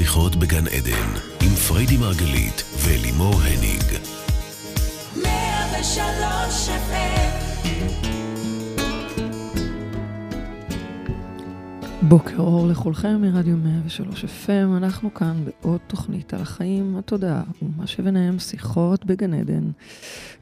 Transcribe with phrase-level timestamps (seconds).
[0.00, 1.08] שיחות בגן עדן,
[1.42, 3.84] עם פריידי מרגלית ולימור הניג.
[5.22, 6.68] 103
[12.02, 18.38] בוקר אור לכולכם מרדיו 103 FM, אנחנו כאן בעוד תוכנית על החיים, התודעה ומה שביניהם
[18.38, 19.70] שיחות בגן עדן.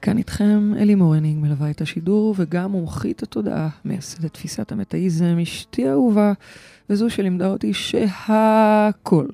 [0.02, 6.32] כאן איתכם אלי מורניג מלווה את השידור וגם מומחית התודעה, מייסדת תפיסת המטאיזם, אשתי האהובה,
[6.90, 9.26] וזו שלימדה אותי שהכל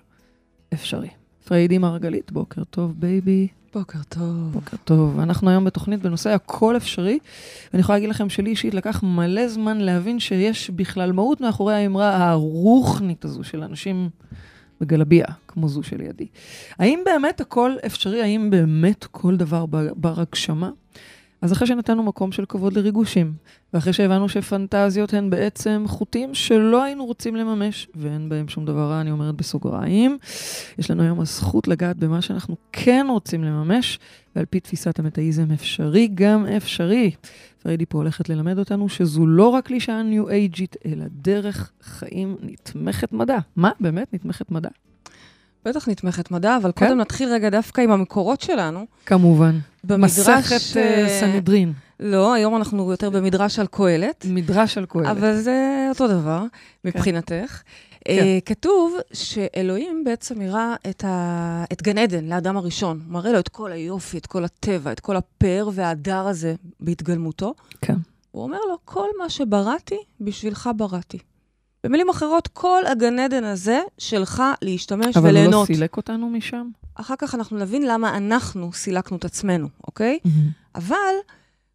[0.74, 1.08] אפשרי.
[1.44, 3.48] פריידי מרגלית, בוקר טוב baby.
[3.74, 4.52] בוקר טוב.
[4.52, 5.20] בוקר טוב.
[5.20, 7.18] אנחנו היום בתוכנית בנושא הכל אפשרי,
[7.72, 12.30] ואני יכולה להגיד לכם שלי אישית לקח מלא זמן להבין שיש בכלל מהות מאחורי האמרה
[12.30, 14.08] הרוחנית הזו של אנשים
[14.80, 16.26] בגלביה, כמו זו שלידי.
[16.78, 18.22] האם באמת הכל אפשרי?
[18.22, 19.66] האם באמת כל דבר
[19.96, 20.70] בר הגשמה?
[21.44, 23.32] אז אחרי שנתנו מקום של כבוד לריגושים,
[23.74, 29.00] ואחרי שהבנו שפנטזיות הן בעצם חוטים שלא היינו רוצים לממש, ואין בהם שום דבר רע,
[29.00, 30.18] אני אומרת בסוגריים,
[30.78, 33.98] יש לנו היום הזכות לגעת במה שאנחנו כן רוצים לממש,
[34.36, 37.10] ועל פי תפיסת המטאיזם אפשרי גם אפשרי.
[37.62, 43.38] פריידי פה הולכת ללמד אותנו שזו לא רק קלישאה ניו-אייג'ית, אלא דרך חיים נתמכת מדע.
[43.56, 44.70] מה, באמת נתמכת מדע?
[45.64, 46.86] בטח נתמכת מדע, אבל כן?
[46.86, 48.86] קודם נתחיל רגע דווקא עם המקורות שלנו.
[49.06, 49.58] כמובן.
[49.84, 50.18] במדרש...
[50.18, 51.72] מסכת uh, סנהדרין.
[52.00, 54.26] לא, היום אנחנו יותר במדרש על קהלת.
[54.28, 55.06] מדרש על קהלת.
[55.06, 56.88] אבל זה אותו דבר, כן.
[56.88, 57.62] מבחינתך.
[58.04, 58.10] כן.
[58.12, 61.64] Uh, כתוב שאלוהים בעצם הראה את, ה...
[61.72, 63.00] את גן עדן לאדם הראשון.
[63.04, 67.54] הוא מראה לו את כל היופי, את כל הטבע, את כל הפאר וההדר הזה בהתגלמותו.
[67.80, 67.96] כן.
[68.30, 71.18] הוא אומר לו, כל מה שבראתי, בשבילך בראתי.
[71.84, 75.52] במילים אחרות, כל הגן עדן הזה שלך להשתמש אבל וליהנות.
[75.52, 76.68] אבל הוא לא סילק אותנו משם?
[76.94, 80.18] אחר כך אנחנו נבין למה אנחנו סילקנו את עצמנו, אוקיי?
[80.26, 80.30] Mm-hmm.
[80.74, 81.14] אבל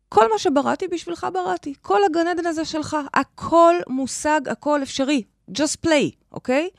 [0.09, 1.73] כל מה שבראתי, בשבילך בראתי.
[1.81, 5.23] כל הגן עדן הזה שלך, הכל מושג, הכל אפשרי.
[5.51, 6.69] just play, אוקיי?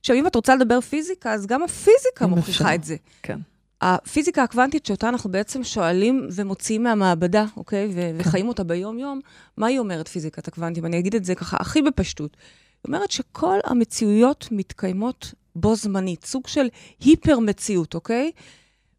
[0.00, 2.96] עכשיו, אם את רוצה לדבר פיזיקה, אז גם הפיזיקה מוכיחה את זה.
[3.22, 3.38] כן.
[3.80, 7.86] הפיזיקה הקוונטית, שאותה אנחנו בעצם שואלים ומוציאים מהמעבדה, אוקיי?
[7.86, 8.16] ו- כן.
[8.18, 9.20] וחיים אותה ביום-יום,
[9.56, 10.86] מה היא אומרת, פיזיקת הקוונטים?
[10.86, 12.36] אני אגיד את זה ככה הכי בפשטות.
[12.36, 16.66] היא אומרת שכל המציאויות מתקיימות בו זמנית, סוג של
[17.00, 18.30] היפר-מציאות, אוקיי?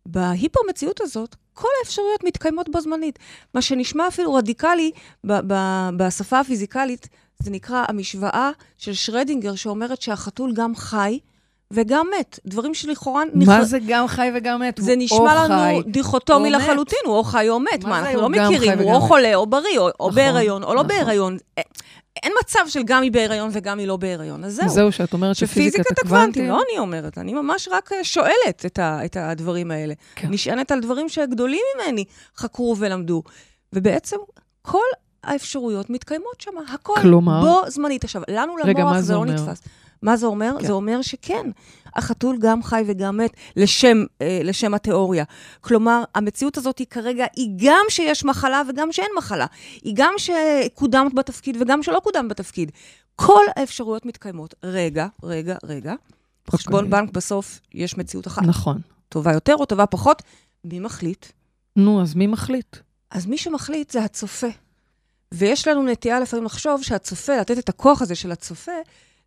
[0.05, 3.19] בהיפר-מציאות הזאת, כל האפשרויות מתקיימות בו זמנית.
[3.53, 4.91] מה שנשמע אפילו רדיקלי
[5.23, 7.07] ב- ב- בשפה הפיזיקלית,
[7.39, 11.19] זה נקרא המשוואה של שרדינגר, שאומרת שהחתול גם חי,
[11.71, 12.39] וגם מת.
[12.45, 13.23] דברים שלכאורה...
[13.33, 13.63] מה נכ...
[13.63, 14.79] זה גם חי וגם מת?
[14.81, 17.83] זה נשמע לנו חי, דיכוטומי לחלוטין, הוא או חי או מת.
[17.83, 20.73] מה, מה אנחנו לא מכירים, הוא או חולה או בריא, או, נכון, או בהיריון או
[20.73, 20.87] לא נכון.
[20.87, 21.37] בהיריון.
[22.23, 24.69] אין מצב של גם היא בהיריון וגם היא לא בהיריון, אז זהו.
[24.69, 26.47] זהו, שאת אומרת שפיזיקת הקוונטים...
[26.47, 29.93] לא אני אומרת, אני ממש רק אה, שואלת את, ה, את הדברים האלה.
[30.15, 30.27] כן.
[30.31, 32.05] נשענת על דברים שגדולים ממני
[32.37, 33.23] חקרו ולמדו.
[33.73, 34.17] ובעצם
[34.61, 34.79] כל
[35.23, 37.41] האפשרויות מתקיימות שם, הכל כלומר...
[37.41, 38.03] בו זמנית.
[38.03, 39.61] עכשיו, לנו למוח זה לא נתפס.
[40.01, 40.55] מה זה אומר?
[40.59, 40.67] כן.
[40.67, 41.51] זה אומר שכן,
[41.95, 45.23] החתול גם חי וגם מת לשם, אה, לשם התיאוריה.
[45.61, 49.45] כלומר, המציאות הזאת היא כרגע, היא גם שיש מחלה וגם שאין מחלה.
[49.83, 52.71] היא גם שקודמת בתפקיד וגם שלא קודם בתפקיד.
[53.15, 54.55] כל האפשרויות מתקיימות.
[54.63, 55.93] רגע, רגע, רגע.
[56.47, 57.01] בחשבון אוקיי.
[57.01, 58.43] בנק בסוף יש מציאות אחת.
[58.43, 58.81] נכון.
[59.09, 60.23] טובה יותר או טובה פחות,
[60.63, 61.25] מי מחליט?
[61.75, 62.77] נו, אז מי מחליט?
[63.11, 64.47] אז מי שמחליט זה הצופה.
[65.31, 68.71] ויש לנו נטייה לפעמים לחשוב שהצופה, לתת את הכוח הזה של הצופה,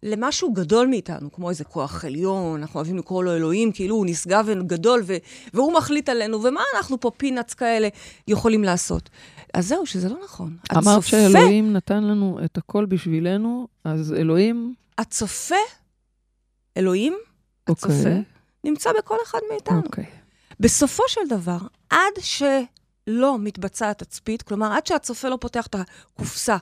[0.02, 4.44] למשהו גדול מאיתנו, כמו איזה כוח עליון, אנחנו אוהבים לקרוא לו אלוהים, כאילו הוא נשגב
[4.48, 5.16] וגדול, ו-
[5.54, 7.88] והוא מחליט עלינו, ומה אנחנו פה פינאץ כאלה
[8.28, 9.10] יכולים לעשות?
[9.54, 10.56] אז זהו, שזה לא נכון.
[10.72, 11.08] אמרת הצופה...
[11.10, 14.74] שאלוהים נתן לנו את הכל בשבילנו, אז אלוהים...
[14.98, 15.54] הצופה,
[16.76, 17.72] אלוהים, okay.
[17.72, 18.22] הצופה, אוקיי.
[18.64, 19.80] נמצא בכל אחד מאיתנו.
[19.80, 19.86] Okay.
[19.86, 20.06] אוקיי.
[20.60, 21.58] בסופו של דבר,
[21.90, 26.56] עד שלא מתבצעת תצפית, כלומר, עד שהצופה לא פותח את הקופסה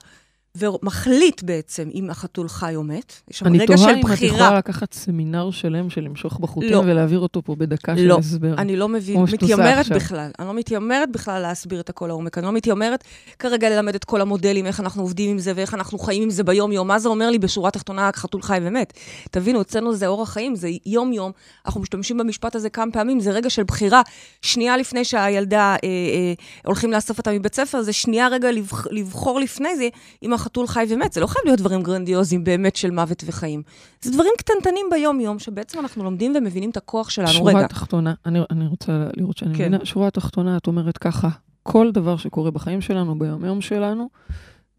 [0.59, 3.13] ומחליט בעצם אם החתול חי או מת.
[3.31, 3.91] יש שם רגע של בחירה.
[3.91, 6.81] אני תוהה אם את יכולה לקחת סמינר שלם של למשוך בחוטים לא.
[6.85, 7.97] ולהעביר אותו פה בדקה לא.
[7.97, 8.55] של הסבר.
[8.55, 10.31] לא, אני לא מבין, מתיימרת בכלל.
[10.39, 12.37] אני לא מתיימרת בכלל להסביר את הכל לעומק.
[12.37, 13.03] אני לא מתיימרת
[13.39, 16.43] כרגע ללמד את כל המודלים, איך אנחנו עובדים עם זה ואיך אנחנו חיים עם זה
[16.43, 16.87] ביום-יום.
[16.87, 18.93] מה זה אומר לי בשורה התחתונה, חתול חי ומת?
[19.31, 21.31] תבינו, אצלנו זה אורח חיים, זה יום-יום.
[21.65, 24.01] אנחנו משתמשים במשפט הזה כמה פעמים, זה רגע של בחירה.
[24.41, 26.33] שנייה לפני שהילדה אה, אה,
[26.65, 29.87] הולכים לאסוף אותה מבית ספר, זה שנייה רגע לבח, לבחור לפני זה,
[30.23, 31.13] אם החתול חי ומת.
[31.13, 33.61] זה לא חייב להיות דברים גרנדיוזיים באמת של מוות וחיים.
[34.01, 37.29] זה דברים קטנטנים ביום-יום, שבעצם אנחנו לומדים ומבינים את הכוח שלנו.
[37.29, 37.67] שורה רגע.
[37.67, 39.63] תחתונה, אני, אני רוצה לראות שאני כן.
[39.63, 39.85] מבינה.
[39.85, 41.29] שורה תחתונה, את אומרת ככה,
[41.63, 44.09] כל דבר שקורה בחיים שלנו, ביום-יום שלנו,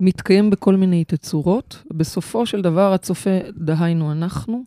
[0.00, 1.82] מתקיים בכל מיני תצורות.
[1.92, 4.64] בסופו של דבר, הצופה, דהיינו אנחנו,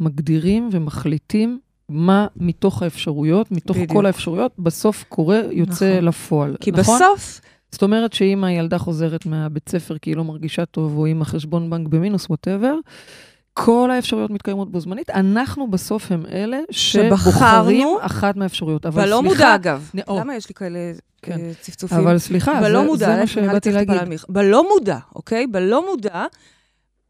[0.00, 1.58] מגדירים ומחליטים
[1.88, 3.92] מה מתוך האפשרויות, מתוך בדיוק.
[3.92, 6.04] כל האפשרויות, בסוף קורה, יוצא נכון.
[6.04, 6.56] לפועל.
[6.60, 6.94] כי נכון?
[6.94, 7.40] בסוף
[7.72, 11.70] זאת אומרת שאם הילדה חוזרת מהבית ספר כי היא לא מרגישה טוב, או אם החשבון
[11.70, 12.74] בנק במינוס, ווטאבר,
[13.54, 18.86] כל האפשרויות מתקיימות בו זמנית, אנחנו בסוף הם אלה שבוחרים אחת מהאפשרויות.
[18.86, 19.90] אבל לא מודע, אגב.
[19.94, 19.98] נ...
[20.18, 20.78] למה יש לי כאלה
[21.22, 21.40] כן.
[21.40, 21.98] אה, צפצופים?
[21.98, 24.00] אבל סליחה, זה, מודע, זה מה שבאתי להגיד.
[24.28, 25.46] בלא מודע, אוקיי?
[25.46, 26.24] בלא מודע,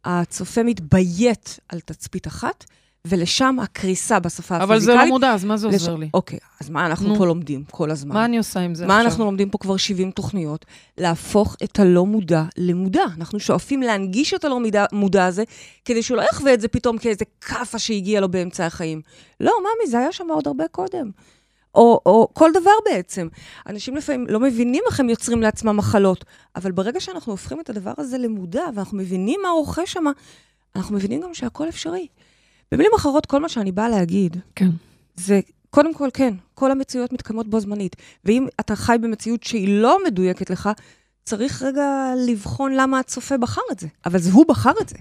[0.05, 2.65] הצופה מתביית על תצפית אחת,
[3.07, 4.71] ולשם הקריסה בשפה הפיזיקלית.
[4.71, 6.01] אבל זה לא מודע, אז מה זה עוזר לש...
[6.01, 6.09] לי?
[6.15, 7.17] אוקיי, אז מה אנחנו נו.
[7.17, 8.15] פה לומדים כל הזמן?
[8.15, 9.05] מה אני עושה עם זה מה עכשיו?
[9.05, 10.65] מה אנחנו לומדים פה כבר 70 תוכניות?
[10.99, 13.05] להפוך את הלא מודע למודע.
[13.17, 15.45] אנחנו שואפים להנגיש את הלא מודע, מודע הזה,
[15.85, 19.01] כדי שהוא לא יחווה את זה פתאום כאיזה כאפה שהגיע לו באמצע החיים.
[19.41, 21.11] לא, ממי, זה היה שם עוד הרבה קודם.
[21.75, 23.29] או, או כל דבר בעצם.
[23.67, 26.25] אנשים לפעמים לא מבינים איך הם יוצרים לעצמם מחלות,
[26.57, 30.05] אבל ברגע שאנחנו הופכים את הדבר הזה למודע, ואנחנו מבינים מה רוכש שם,
[30.77, 32.07] אנחנו מבינים גם שהכל אפשרי.
[32.73, 34.69] במילים אחרות, כל מה שאני באה להגיד, כן.
[35.17, 35.41] זה,
[35.71, 37.97] קודם כל, כן, כל המציאויות מתקיימות בו זמנית.
[38.25, 40.71] ואם אתה חי במציאות שהיא לא מדויקת לך,
[41.25, 43.87] צריך רגע לבחון למה הצופה בחר את זה.
[44.07, 44.97] אבל זה הוא בחר את זה.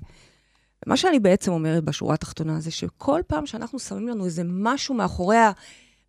[0.86, 5.38] מה שאני בעצם אומרת בשורה התחתונה זה שכל פעם שאנחנו שמים לנו איזה משהו מאחורי
[5.38, 5.52] ה...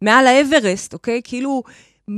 [0.02, 1.20] מעל האברסט, אוקיי?
[1.24, 1.62] כאילו,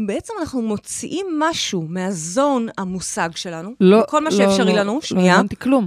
[0.06, 5.32] בעצם אנחנו מוציאים משהו מהזון המושג שלנו, לא, כל מה שאפשרי לא, לנו, לא, שנייה.
[5.32, 5.86] לא הבנתי כלום.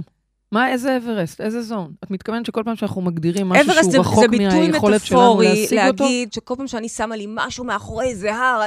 [0.52, 1.40] מה, איזה אברסט?
[1.40, 1.92] איזה זון?
[2.04, 5.64] את מתכוונת שכל פעם שאנחנו מגדירים משהו שהוא רחוק מהיכולת שלנו להשיג אותו?
[5.64, 8.62] אברסט זה ביטוי מטאפורי להגיד שכל פעם שאני שמה לי משהו מאחורי איזה הר,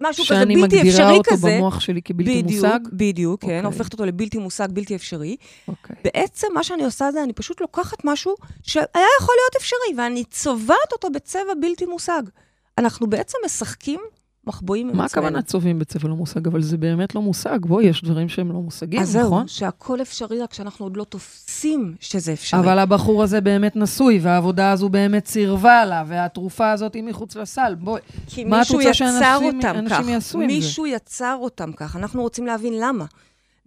[0.00, 0.92] משהו כזה בלתי אפשרי כזה.
[0.92, 2.78] שאני מגדירה אותו במוח שלי כבלתי בדיוק, מושג?
[2.92, 3.46] בדיוק, okay.
[3.46, 3.66] כן, אוקיי.
[3.66, 5.36] הופכת אותו לבלתי מושג, בלתי אפשרי.
[5.40, 5.68] Okay.
[5.68, 5.96] אוקיי.
[6.04, 8.86] בעצם מה שאני עושה זה, אני פשוט לוקחת משהו שהיה
[9.20, 12.22] יכול להיות אפשרי, ואני צובעת אותו בצבע בלתי מושג.
[12.78, 14.00] אנחנו בעצם משחקים
[14.46, 15.02] מחבואים עם עצמנו.
[15.02, 16.46] מה הכוונה צובעים בצבע לא מושג?
[16.46, 17.58] אבל זה באמת לא מושג.
[17.60, 19.02] בואי, יש דברים שהם לא מושגים, נכון?
[19.02, 22.60] אז זהו, שהכל אפשרי, רק שאנחנו עוד לא תופסים שזה אפשרי.
[22.60, 27.74] אבל הבחור הזה באמת נשוי, והעבודה הזו באמת סירבה לה, והתרופה הזאת היא מחוץ לסל.
[27.78, 28.00] בואי,
[28.46, 30.54] מה את רוצה שאנשים יעשו עם זה?
[30.54, 31.96] מישהו יצר אותם כך.
[31.96, 33.04] אנחנו רוצים להבין למה.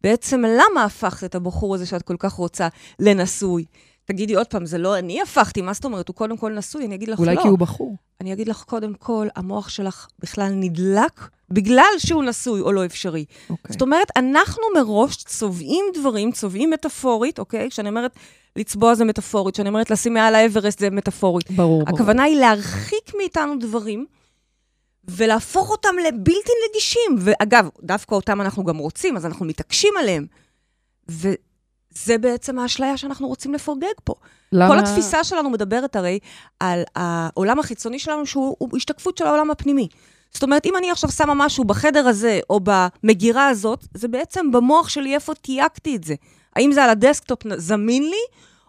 [0.03, 2.67] בעצם למה הפכת את הבחור הזה שאת כל כך רוצה
[3.00, 3.65] לנשוי?
[4.06, 6.07] תגידי עוד פעם, זה לא אני הפכתי, מה זאת אומרת?
[6.07, 7.31] הוא קודם כל נשוי, אני אגיד לך אולי לא.
[7.31, 7.98] אולי כי הוא בחור.
[8.21, 13.25] אני אגיד לך קודם כל, המוח שלך בכלל נדלק בגלל שהוא נשוי או לא אפשרי.
[13.30, 13.50] Okay.
[13.50, 13.74] אוקיי.
[13.74, 17.69] זאת אומרת, אנחנו מראש צובעים דברים, צובעים מטאפורית, אוקיי?
[17.69, 18.12] כשאני אומרת
[18.56, 21.51] לצבוע זה מטאפורית, כשאני אומרת לשים מעל האברסט זה מטאפורית.
[21.51, 21.95] ברור, ברור.
[21.95, 24.06] הכוונה היא להרחיק מאיתנו דברים.
[25.07, 27.15] ולהפוך אותם לבלתי נגישים.
[27.19, 30.25] ואגב, דווקא אותם אנחנו גם רוצים, אז אנחנו מתעקשים עליהם.
[31.12, 31.33] ו-
[31.93, 34.13] זה בעצם האשליה שאנחנו רוצים לפוגג פה.
[34.51, 34.73] למה?
[34.73, 36.19] כל התפיסה שלנו מדברת הרי
[36.59, 39.88] על העולם החיצוני שלנו, שהוא השתקפות של העולם הפנימי.
[40.33, 44.89] זאת אומרת, אם אני עכשיו שמה משהו בחדר הזה, או במגירה הזאת, זה בעצם במוח
[44.89, 46.15] שלי איפה תייקתי את זה.
[46.55, 48.21] האם זה על הדסקטופ זמין לי,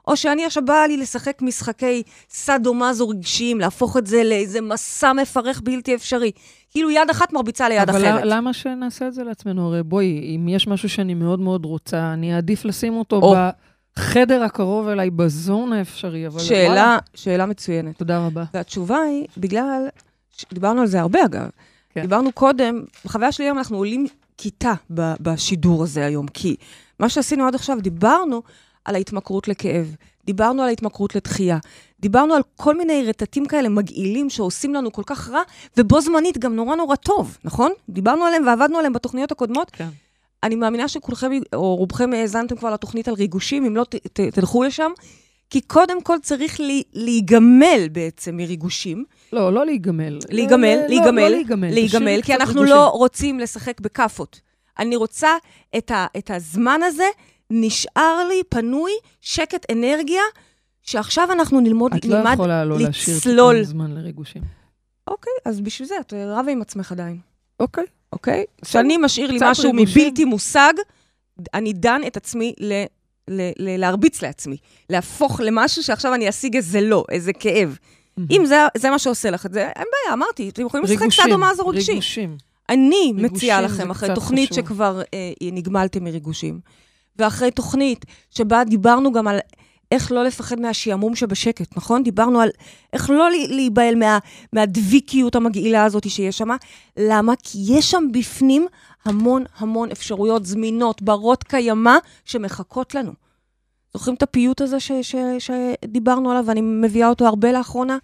[0.08, 5.60] או שאני עכשיו באה לי לשחק משחקי סאדו-מאזו רגשיים, להפוך את זה לאיזה מסע מפרך
[5.64, 6.30] בלתי אפשרי.
[6.70, 8.20] כאילו יד אחת מרביצה ליד אבל אחרת.
[8.20, 9.66] אבל למה שנעשה את זה לעצמנו?
[9.66, 13.34] הרי בואי, אם יש משהו שאני מאוד מאוד רוצה, אני אעדיף לשים אותו או.
[13.96, 16.40] בחדר הקרוב אליי, בזון האפשרי, אבל...
[16.40, 17.98] שאלה, שאלה מצוינת.
[17.98, 18.44] תודה רבה.
[18.54, 19.88] והתשובה היא, בגלל,
[20.52, 21.48] דיברנו על זה הרבה אגב,
[21.94, 22.00] כן.
[22.00, 24.06] דיברנו קודם, בחוויה שלי היום אנחנו עולים
[24.38, 26.56] כיתה בשידור הזה היום, כי
[27.00, 28.42] מה שעשינו עד עכשיו, דיברנו
[28.84, 31.58] על ההתמכרות לכאב, דיברנו על ההתמכרות לתחייה,
[32.00, 35.42] דיברנו על כל מיני רטטים כאלה מגעילים שעושים לנו כל כך רע,
[35.76, 37.72] ובו זמנית גם נורא נורא טוב, נכון?
[37.88, 39.70] דיברנו עליהם ועבדנו עליהם בתוכניות הקודמות.
[39.70, 39.88] כן.
[40.42, 44.62] אני מאמינה שכולכם, או רובכם האזנתם כבר לתוכנית על ריגושים, אם לא, ת, ת, תלכו
[44.62, 44.90] לשם.
[45.50, 49.04] כי קודם כל צריך לי, להיגמל בעצם מריגושים.
[49.32, 50.18] לא, לא להיגמל.
[50.30, 52.76] להיגמל, לא, להיגמל, לא, לא להיגמל, להיגמל, כי אנחנו ריגושים.
[52.76, 54.40] לא רוצים לשחק בכאפות.
[54.78, 55.28] אני רוצה
[55.76, 57.06] את, ה, את הזמן הזה
[57.54, 60.22] נשאר לי פנוי שקט אנרגיה,
[60.82, 64.42] שעכשיו אנחנו נלמוד, את לא נלמד יכולה לא להשאיר טיפון זמן לריגושים.
[65.08, 67.18] אוקיי, אז בשביל זה את רבה עם עצמך עדיין.
[67.60, 67.84] אוקיי.
[68.12, 68.44] אוקיי?
[68.62, 70.02] כשאני משאיר לי משהו ריגושים.
[70.02, 70.72] מבלתי מושג,
[71.54, 72.72] אני דן את עצמי ל...
[73.28, 74.56] ל- ל- להרביץ לעצמי,
[74.90, 77.78] להפוך למשהו שעכשיו אני אשיג איזה לא, איזה כאב.
[77.78, 78.22] Mm-hmm.
[78.30, 81.38] אם זה, זה מה שעושה לך את זה, אין בעיה, אמרתי, אתם יכולים לשחק סאדו
[81.38, 81.90] מאזו רגשי.
[81.90, 82.36] ריגושים.
[82.68, 84.64] אני מציעה לכם, אחרי תוכנית חשוב.
[84.64, 86.60] שכבר אה, נגמלתם מריגושים,
[87.16, 89.38] ואחרי תוכנית שבה דיברנו גם על
[89.92, 92.02] איך לא לפחד מהשעמום שבשקט, נכון?
[92.02, 92.48] דיברנו על
[92.92, 94.18] איך לא להיבהל מה,
[94.52, 96.48] מהדביקיות המגעילה הזאת שיש שם.
[96.96, 97.32] למה?
[97.42, 98.66] כי יש שם בפנים
[99.04, 103.12] המון המון אפשרויות זמינות, ברות קיימא, שמחכות לנו.
[103.94, 107.98] זוכרים את הפיוט הזה ש, ש, שדיברנו עליו, ואני מביאה אותו הרבה לאחרונה?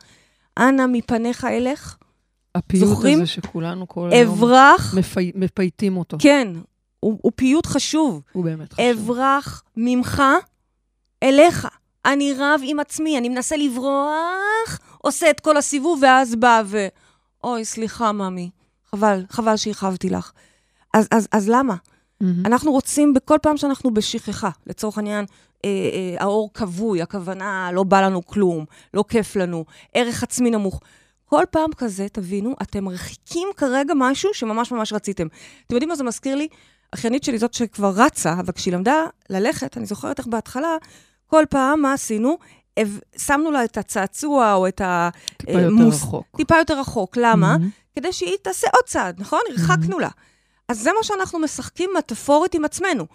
[0.58, 1.96] אנא מפניך אלך.
[2.54, 3.18] הפיוט זוכרים?
[3.18, 4.28] הזה שכולנו כל היום
[4.94, 6.16] מפי, מפייטים אותו.
[6.20, 6.48] כן,
[7.00, 8.22] הוא, הוא פיוט חשוב.
[8.32, 8.84] הוא באמת חשוב.
[8.86, 10.22] אברח ממך
[11.22, 11.68] אליך.
[12.04, 16.86] אני רב עם עצמי, אני מנסה לברוח, עושה את כל הסיבוב, ואז בא ו...
[17.44, 18.50] אוי, סליחה, ממי.
[18.90, 20.32] חבל, חבל שהרחבתי לך.
[20.94, 21.74] אז, אז, אז למה?
[21.74, 22.26] Mm-hmm.
[22.44, 25.24] אנחנו רוצים, בכל פעם שאנחנו בשכחה, לצורך העניין,
[25.64, 28.64] אה, אה, האור כבוי, הכוונה, לא בא לנו כלום,
[28.94, 29.64] לא כיף לנו,
[29.94, 30.80] ערך עצמי נמוך.
[31.24, 35.26] כל פעם כזה, תבינו, אתם מרחיקים כרגע משהו שממש ממש רציתם.
[35.66, 36.48] אתם יודעים מה זה מזכיר לי?
[36.94, 40.76] אחיינית שלי זאת שכבר רצה, אבל כשהיא למדה ללכת, אני זוכרת איך בהתחלה,
[41.26, 42.38] כל פעם, מה עשינו?
[43.16, 45.14] שמנו לה את הצעצוע או את המוס...
[45.36, 46.26] טיפה יותר מוס, רחוק.
[46.36, 47.16] טיפה יותר רחוק.
[47.16, 47.56] למה?
[47.56, 47.96] Mm-hmm.
[47.96, 49.40] כדי שהיא תעשה עוד צעד, נכון?
[49.48, 49.60] Mm-hmm.
[49.60, 50.08] הרחקנו לה.
[50.68, 53.06] אז זה מה שאנחנו משחקים מטאפורית עם עצמנו.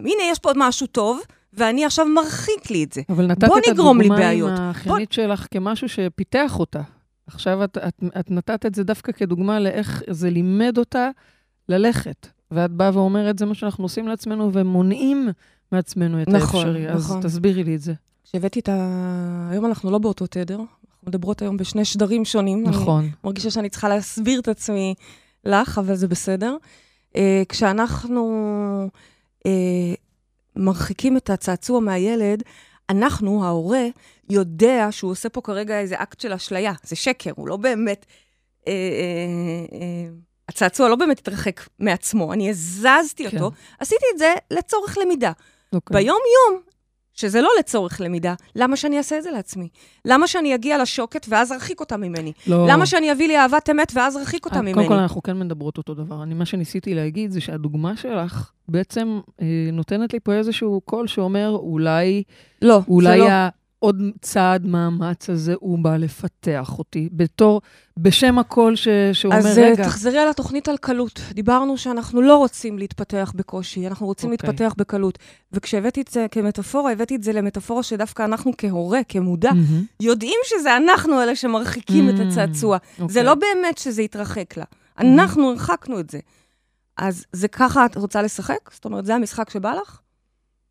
[0.00, 1.20] הנה, יש פה משהו טוב,
[1.52, 3.02] ואני עכשיו מרחיק לי את זה.
[3.08, 5.14] אבל נתת את הדוגמה עם האחיינית בוא...
[5.14, 6.80] שלך כמשהו שפיתח אותה.
[7.26, 11.10] עכשיו את, את, את נתת את זה דווקא כדוגמה לאיך זה לימד אותה
[11.68, 12.26] ללכת.
[12.50, 15.28] ואת באה ואומרת, זה מה שאנחנו עושים לעצמנו, ומונעים
[15.72, 16.86] מעצמנו את נכון, האפשרי.
[16.86, 17.16] נכון.
[17.18, 17.94] אז תסבירי לי את זה.
[18.24, 19.48] כשהבאתי את ה...
[19.50, 22.62] היום אנחנו לא באותו תדר, אנחנו מדברות היום בשני שדרים שונים.
[22.62, 23.04] נכון.
[23.04, 24.94] אני מרגישה שאני צריכה להסביר את עצמי
[25.44, 26.56] לך, אבל זה בסדר.
[27.12, 28.88] Uh, כשאנחנו
[29.38, 29.46] uh,
[30.56, 32.42] מרחיקים את הצעצוע מהילד,
[32.90, 33.86] אנחנו, ההורה,
[34.30, 36.72] יודע שהוא עושה פה כרגע איזה אקט של אשליה.
[36.82, 38.06] זה שקר, הוא לא באמת...
[38.68, 40.08] אה, אה, אה,
[40.48, 43.36] הצעצוע לא באמת התרחק מעצמו, אני הזזתי כן.
[43.36, 45.30] אותו, עשיתי את זה לצורך למידה.
[45.30, 45.76] Okay.
[45.76, 45.96] אוקיי.
[45.96, 46.62] ביום-יום,
[47.14, 49.68] שזה לא לצורך למידה, למה שאני אעשה את זה לעצמי?
[50.04, 52.32] למה שאני אגיע לשוקת ואז ארחיק אותה ממני?
[52.46, 52.66] לא.
[52.68, 54.74] למה שאני אביא לי אהבת אמת ואז ארחיק אותה ממני?
[54.74, 56.22] קודם כל, אנחנו כן מדברות אותו דבר.
[56.22, 61.50] אני, מה שניסיתי להגיד זה שהדוגמה שלך בעצם אה, נותנת לי פה איזשהו קול שאומר,
[61.50, 62.22] אולי...
[62.62, 63.28] לא, אולי זה לא.
[63.86, 67.60] עוד צעד מאמץ הזה, הוא בא לפתח אותי, בתור,
[67.98, 69.84] בשם הקול ש, שאומר, אז רגע...
[69.84, 71.20] אז תחזרי על התוכנית על קלות.
[71.32, 74.32] דיברנו שאנחנו לא רוצים להתפתח בקושי, אנחנו רוצים okay.
[74.32, 74.48] אוקיי.
[74.50, 75.18] להתפתח בקלות.
[75.52, 80.02] וכשהבאתי את זה כמטאפורה, הבאתי את זה למטאפורה שדווקא אנחנו כהורה, כמודע, mm-hmm.
[80.02, 82.22] יודעים שזה אנחנו אלה שמרחיקים mm-hmm.
[82.22, 82.76] את הצעצוע.
[82.76, 82.98] Okay.
[82.98, 83.22] זה אוקיי.
[83.22, 84.64] לא באמת שזה יתרחק לה.
[84.98, 86.18] אנחנו הרחקנו את זה.
[86.96, 88.70] אז זה ככה את רוצה לשחק?
[88.72, 90.00] זאת אומרת, זה המשחק שבא לך?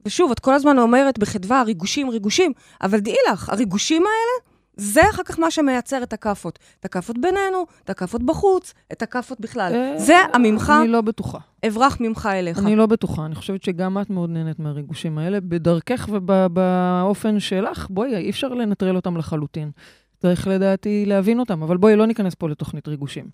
[0.06, 5.24] ושוב, את כל הזמן אומרת בחדווה, ריגושים, ריגושים, אבל דעי לך, הריגושים האלה, זה אחר
[5.24, 6.60] כך מה שמייצר את הכאפות.
[6.80, 9.72] את הכאפות בינינו, את הכאפות בחוץ, את הכאפות בכלל.
[9.76, 10.74] אה, זה הממך...
[10.80, 11.40] אני לא בטוחה.
[11.68, 12.60] אברח ממך אליך.
[12.60, 13.26] אני לא בטוחה.
[13.26, 15.40] אני חושבת שגם את מאוד נהנית מהריגושים האלה.
[15.42, 19.72] בדרכך ובאופן שלך, בואי, אי אפשר לנטרל אותם לחלוטין.
[20.18, 23.26] צריך לדעתי להבין אותם, אבל בואי, לא ניכנס פה לתוכנית ריגושים.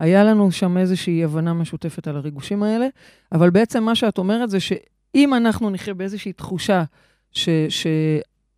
[0.00, 2.86] היה לנו שם איזושהי הבנה משותפת על הריגושים האלה,
[3.32, 4.72] אבל בעצם מה שאת אומרת זה ש...
[5.14, 6.84] אם אנחנו נחיה באיזושהי תחושה
[7.32, 7.86] ש, ש,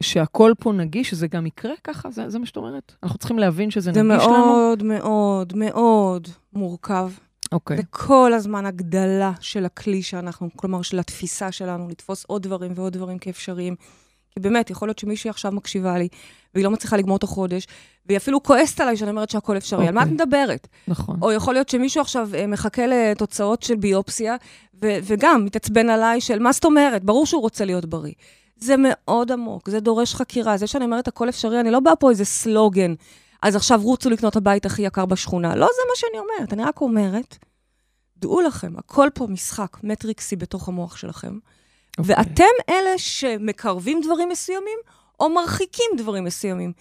[0.02, 2.92] שהכל פה נגיש, שזה גם יקרה ככה, זה, זה מה שאת אומרת?
[3.02, 4.18] אנחנו צריכים להבין שזה נגיש לנו?
[4.20, 7.10] זה מאוד מאוד מאוד מורכב.
[7.52, 7.78] אוקיי.
[7.78, 7.80] Okay.
[7.80, 13.18] וכל הזמן הגדלה של הכלי שאנחנו, כלומר, של התפיסה שלנו, לתפוס עוד דברים ועוד דברים
[13.18, 13.76] כאפשריים.
[14.30, 16.08] כי באמת, יכול להיות שמישהי עכשיו מקשיבה לי,
[16.54, 17.66] והיא לא מצליחה לגמור את החודש,
[18.06, 19.84] והיא אפילו כועסת עליי שאני אומרת שהכל אפשרי.
[19.84, 19.88] Okay.
[19.88, 20.26] על מה את אוקיי.
[20.26, 20.68] מדברת?
[20.88, 21.18] נכון.
[21.22, 24.36] או יכול להיות שמישהו עכשיו אה, מחכה לתוצאות של ביופסיה,
[24.82, 28.12] ו- וגם מתעצבן עליי של מה זאת אומרת, ברור שהוא רוצה להיות בריא.
[28.56, 30.56] זה מאוד עמוק, זה דורש חקירה.
[30.56, 32.94] זה שאני אומרת הכל אפשרי, אני לא באה פה איזה סלוגן,
[33.42, 35.54] אז עכשיו רוצו לקנות הבית הכי יקר בשכונה.
[35.54, 37.38] לא זה מה שאני אומרת, אני רק אומרת,
[38.16, 41.38] דעו לכם, הכל פה משחק מטריקסי בתוך המוח שלכם,
[41.98, 42.00] okay.
[42.00, 42.14] אוקיי.
[42.18, 44.78] ואתם אלה שמקרבים דברים מסוימים,
[45.20, 46.72] או מרחיקים דברים מסוימים.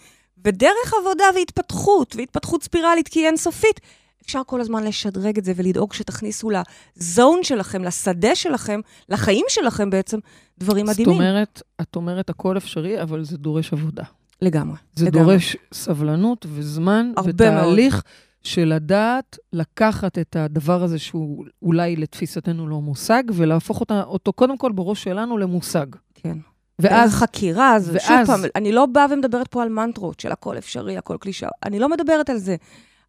[0.45, 3.79] ודרך עבודה והתפתחות, והתפתחות ספירלית, כי היא אינסופית,
[4.25, 10.19] אפשר כל הזמן לשדרג את זה ולדאוג שתכניסו לזון שלכם, לשדה שלכם, לחיים שלכם בעצם,
[10.57, 11.13] דברים מדהימים.
[11.13, 14.03] זאת אומרת, את אומרת הכל אפשרי, אבל זה דורש עבודה.
[14.41, 14.77] לגמרי.
[14.95, 15.25] זה לגמרי.
[15.25, 18.03] דורש סבלנות וזמן ותהליך מאוד.
[18.43, 24.58] של לדעת לקחת את הדבר הזה שהוא אולי לתפיסתנו לא מושג, ולהפוך אותה, אותו קודם
[24.58, 25.86] כל בראש שלנו למושג.
[26.15, 26.38] כן.
[26.79, 28.01] ואז חקירה, אז ואז...
[28.08, 31.50] שוב פעם, אני לא באה ומדברת פה על מנטרות של הכל אפשרי, הכל קלישאה.
[31.63, 32.55] אני לא מדברת על זה.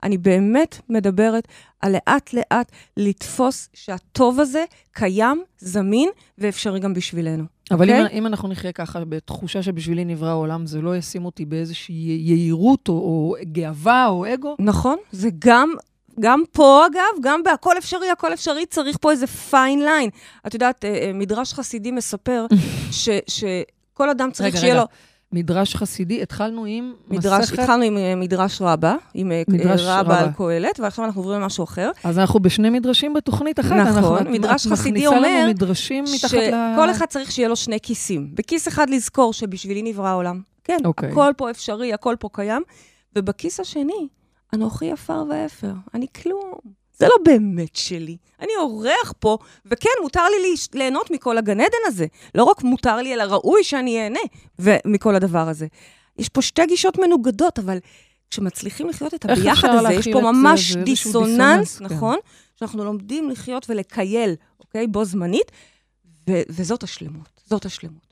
[0.02, 1.48] אני באמת מדברת
[1.80, 6.08] על לאט-לאט לתפוס שהטוב הזה קיים, זמין
[6.38, 7.44] ואפשרי גם בשבילנו.
[7.70, 7.92] אבל okay?
[7.92, 8.18] אם, אוקיי?
[8.18, 12.94] אם אנחנו נחיה ככה, בתחושה שבשבילי נברא העולם, זה לא ישים אותי באיזושהי יהירות או,
[12.94, 14.56] או גאווה או אגו?
[14.58, 15.74] נכון, זה גם
[16.20, 20.10] גם פה, אגב, גם בהכל אפשרי, הכל אפשרי, צריך פה איזה פיין ליין.
[20.46, 22.46] את יודעת, אה, אה, מדרש חסידי מספר
[22.90, 24.82] ש, שכל אדם צריך רגע, שיהיה רגע.
[24.82, 24.88] לו...
[25.32, 27.58] מדרש חסידי, התחלנו עם מדרש, מסכת...
[27.58, 31.40] התחלנו עם אה, מדרש רבה, עם אה, מדרש רבה, רבה על קהלת, ועכשיו אנחנו עוברים
[31.40, 31.90] למשהו אחר.
[32.04, 33.72] אז אנחנו בשני מדרשים בתוכנית אחת.
[33.72, 35.46] נכון, אנחנו, מדרש חסידי אומר...
[35.48, 36.50] מדרשים מתחת ל...
[36.74, 38.30] שכל אחד צריך שיהיה לו שני כיסים.
[38.34, 40.40] בכיס אחד לזכור שבשבילי נברא העולם.
[40.64, 40.86] כן, okay.
[40.86, 41.10] אוקיי.
[41.10, 42.62] הכל פה אפשרי, הכל פה קיים.
[43.16, 44.08] ובכיס השני,
[44.54, 45.72] אנוכי עפר ואפר.
[45.94, 46.79] אני כלום.
[47.00, 48.16] זה לא באמת שלי.
[48.40, 52.06] אני אורח פה, וכן, מותר לי ליהנות מכל הגן עדן הזה.
[52.34, 54.20] לא רק מותר לי, אלא ראוי שאני אהנה
[54.84, 55.66] מכל הדבר הזה.
[56.18, 57.78] יש פה שתי גישות מנוגדות, אבל
[58.30, 61.84] כשמצליחים לחיות את הביחד הזה, יש פה ממש זה, דיסוננס, דיסוננס, כן.
[61.84, 62.14] נכון?
[62.14, 62.28] כן.
[62.56, 64.86] שאנחנו לומדים לחיות ולקייל, אוקיי?
[64.86, 65.52] בו זמנית,
[66.30, 68.09] ו- וזאת השלמות, זאת השלמות.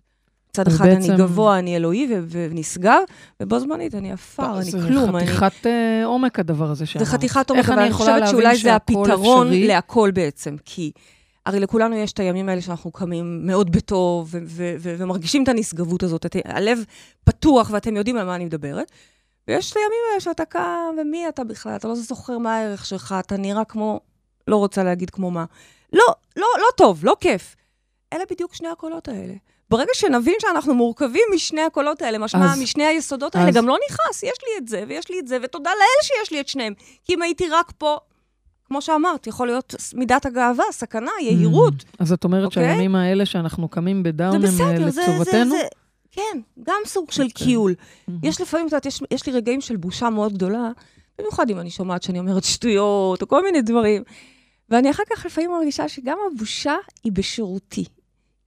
[0.61, 1.12] מצד אחד בעצם...
[1.12, 3.00] אני גבוה, אני אלוהי ו- ונשגב,
[3.43, 5.21] ובו זמנית אני עפר, אני כלום.
[5.21, 6.03] זה חתיכת אני...
[6.03, 7.07] עומק הדבר הזה שאמרת.
[7.07, 9.67] זה חתיכת עומק, אבל אני חושבת שאולי זה הפתרון אפשרי?
[9.67, 10.93] להכל בעצם, כי...
[11.47, 15.49] הרי לכולנו יש את הימים האלה שאנחנו קמים מאוד בטוב, ו- ו- ו- ומרגישים את
[15.49, 16.27] הנשגבות הזאת.
[16.27, 16.85] את, הלב
[17.25, 18.93] פתוח, ואתם יודעים על מה אני מדברת.
[19.49, 21.77] ויש את הימים האלה שאתה קם, ומי אתה בכלל?
[21.77, 24.00] אתה לא זוכר מה הערך שלך, אתה נראה כמו...
[24.49, 25.45] לא רוצה להגיד כמו מה.
[25.93, 27.57] לא, לא, לא טוב, לא כיף.
[28.12, 29.35] אלה בדיוק שני הקולות האלה.
[29.71, 33.43] ברגע שנבין שאנחנו מורכבים משני הקולות האלה, משמע אז, משני היסודות אז...
[33.43, 36.33] האלה, גם לא נכעס, יש לי את זה ויש לי את זה, ותודה לאל שיש
[36.33, 36.75] לי את שניהם.
[37.05, 37.97] כי אם הייתי רק פה,
[38.65, 41.75] כמו שאמרת, יכול להיות מידת הגאווה, סכנה, יהירות.
[41.75, 41.97] Mm.
[41.99, 42.47] אז את אומרת okay?
[42.47, 42.65] אוקיי?
[42.65, 45.55] שהימים האלה שאנחנו קמים בדאון הם אה, לטובתנו?
[46.11, 47.23] כן, גם סוג של.
[47.23, 47.47] אוקיי.
[47.47, 47.75] קיול.
[47.75, 48.13] Mm-hmm.
[48.23, 50.71] יש לפעמים, את יודעת, יש, יש לי רגעים של בושה מאוד גדולה,
[51.19, 54.03] במיוחד אם אני שומעת שאני אומרת שטויות, או כל מיני דברים.
[54.71, 57.85] ואני אחר כך לפעמים מרגישה שגם הבושה היא בשירותי.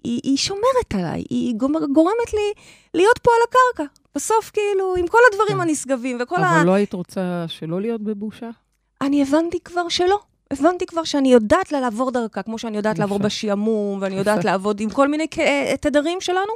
[0.03, 1.55] היא, היא שומרת עליי, היא
[1.93, 2.53] גורמת לי
[2.93, 3.93] להיות פה על הקרקע.
[4.15, 5.61] בסוף, כאילו, עם כל הדברים כן.
[5.61, 6.57] הנשגבים וכל אבל ה...
[6.57, 8.49] אבל לא היית רוצה שלא להיות בבושה?
[9.01, 10.19] אני הבנתי כבר שלא.
[10.51, 12.99] הבנתי כבר שאני יודעת לעבור דרכה, כמו שאני יודעת.
[12.99, 14.45] לעבור בשעמום, ואני יודעת.
[14.45, 15.27] לעבוד עם כל מיני
[15.81, 16.53] תדרים שלנו,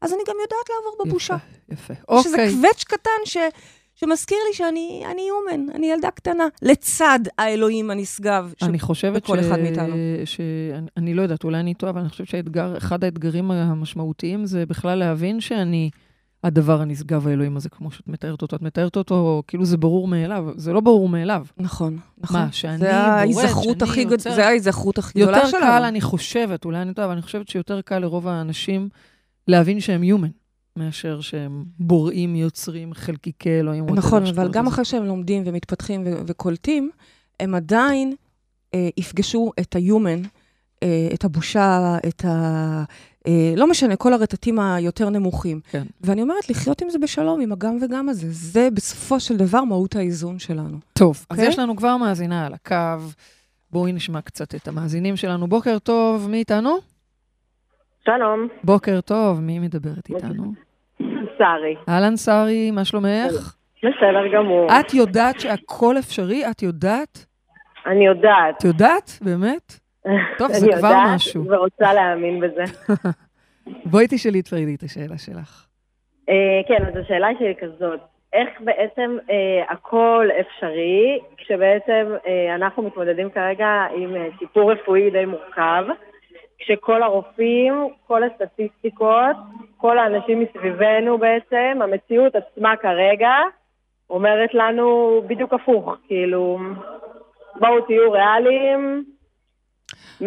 [0.00, 1.36] אז אני גם יודעת לעבור בבושה.
[1.68, 2.02] יפה, יפה.
[2.08, 2.54] אוקיי.
[2.54, 3.36] קווץ' קטן ש...
[4.04, 9.46] שמזכיר לי שאני אני יומן, אני ילדה קטנה, לצד האלוהים הנשגב אני חושבת בכל ש...
[9.46, 9.94] אחד מאיתנו.
[10.24, 10.40] ש...
[10.74, 14.98] אני, אני לא יודעת, אולי אני טועה, אבל אני חושבת שאחד האתגרים המשמעותיים זה בכלל
[14.98, 15.90] להבין שאני
[16.44, 18.56] הדבר הנשגב האלוהים הזה, כמו שאת מתארת אותו.
[18.56, 21.46] את מתארת אותו כאילו זה ברור מאליו, זה לא ברור מאליו.
[21.58, 22.40] נכון, נכון.
[22.40, 24.34] מה, שאני בורט, שאני יוצר...
[24.34, 25.64] זה ההיזכרות הכי גדולה שלנו.
[25.64, 28.88] יותר קל, אני חושבת, אולי אני טועה, אבל אני חושבת שיותר קל לרוב האנשים
[29.48, 30.28] להבין שהם יומן.
[30.76, 33.86] מאשר שהם בוראים, יוצרים חלקיקי אלוהים.
[33.94, 36.90] נכון, אבל גם אחרי שהם לומדים ומתפתחים ו- וקולטים,
[37.40, 38.14] הם עדיין
[38.74, 40.26] אה, יפגשו את ה-human,
[40.82, 42.84] אה, את הבושה, את ה...
[43.26, 45.60] אה, לא משנה, כל הרטטים היותר נמוכים.
[45.70, 45.86] כן.
[46.00, 48.26] ואני אומרת, לחיות עם זה בשלום, עם הגם וגם הזה.
[48.30, 50.78] זה בסופו של דבר מהות האיזון שלנו.
[50.92, 51.26] טוב, okay?
[51.30, 51.48] אז אוקיי?
[51.48, 53.04] יש לנו כבר מאזינה על הקו.
[53.70, 55.46] בואי נשמע קצת את המאזינים שלנו.
[55.46, 56.91] בוקר טוב, מי איתנו?
[58.04, 58.48] שלום.
[58.64, 60.52] בוקר טוב, מי מדברת איתנו?
[61.38, 61.76] שרי.
[61.88, 63.54] אהלן שרי, מה שלומך?
[63.78, 64.66] בסדר גמור.
[64.80, 66.50] את יודעת שהכל אפשרי?
[66.50, 67.26] את יודעת?
[67.86, 68.58] אני יודעת.
[68.58, 69.18] את יודעת?
[69.22, 69.78] באמת?
[70.38, 71.40] טוב, זה כבר משהו.
[71.40, 72.64] אני יודעת ורוצה להאמין בזה.
[73.90, 75.66] בואי תשאלי את פרידי את השאלה שלך.
[76.28, 78.00] אה, כן, אז השאלה שלי כזאת.
[78.32, 85.24] איך בעצם אה, הכל אפשרי, כשבעצם אה, אנחנו מתמודדים כרגע עם אה, סיפור רפואי די
[85.24, 85.84] מורכב,
[86.62, 89.36] כשכל הרופאים, כל הסטטיסטיקות,
[89.76, 93.32] כל האנשים מסביבנו בעצם, המציאות עצמה כרגע
[94.10, 96.58] אומרת לנו בדיוק הפוך, כאילו,
[97.60, 99.04] בואו תהיו ריאליים,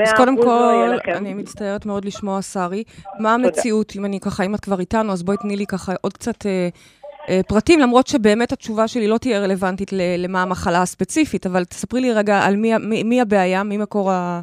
[0.03, 2.83] אז קודם לא כל, אני מצטערת מאוד לשמוע, שרי.
[3.19, 6.13] מה המציאות, אם אני ככה, אם את כבר איתנו, אז בואי תני לי ככה עוד
[6.13, 6.69] קצת אה,
[7.29, 12.13] אה, פרטים, למרות שבאמת התשובה שלי לא תהיה רלוונטית למה המחלה הספציפית, אבל תספרי לי
[12.13, 14.41] רגע על מי, מי, מי הבעיה, מי מקור ה...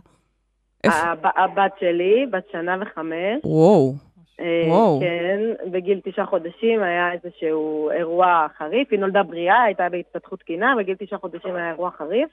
[1.25, 3.45] הבת שלי, בת שנה וחמש.
[3.45, 3.93] וואו.
[4.41, 5.01] אה, וואו.
[5.01, 8.89] כן, בגיל תשעה חודשים היה איזשהו אירוע חריף.
[8.91, 12.29] היא נולדה בריאה, הייתה בהתפתחות תקינה, בגיל תשעה חודשים היה אירוע חריף,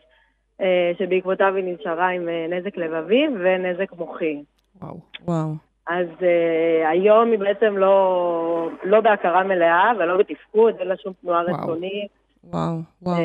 [0.61, 4.43] אה, שבעקבותיו היא נשארה עם אה, נזק לבבי ונזק מוחי.
[4.81, 4.97] וואו.
[5.25, 5.49] וואו.
[5.89, 11.41] אז uh, היום היא בעצם לא, לא בהכרה מלאה ולא בתפקוד, אין לה שום תנועה
[11.41, 12.11] רצונית.
[12.43, 13.17] וואו, וואו.
[13.17, 13.21] Uh,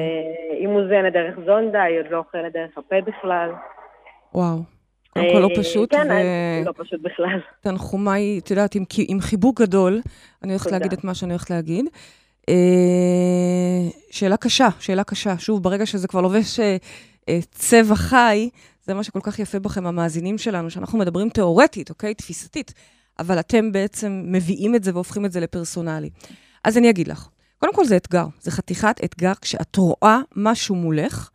[0.59, 3.51] היא מוזנת דרך זונדה, היא עוד לא אוכלת דרך הפה בכלל.
[4.35, 4.57] וואו.
[5.15, 5.95] קודם כל לא אה, פשוט.
[5.95, 6.09] כן,
[6.65, 7.41] לא פשוט בכלל.
[7.61, 10.01] תנחומיי, את יודעת, עם, עם חיבוק גדול,
[10.43, 11.87] אני הולכת להגיד את מה שאני הולכת להגיד.
[12.49, 12.55] אה,
[14.11, 15.39] שאלה קשה, שאלה קשה.
[15.39, 18.49] שוב, ברגע שזה כבר לובש אה, צבע חי,
[18.87, 22.15] זה מה שכל כך יפה בכם, המאזינים שלנו, שאנחנו מדברים תיאורטית, אוקיי?
[22.15, 22.75] תפיסתית,
[23.19, 26.11] אבל אתם בעצם מביאים את זה והופכים את זה לפרסונלי.
[26.65, 31.31] אז אני אגיד לך, קודם כל זה אתגר, זה חתיכת אתגר כשאת רואה משהו מולך,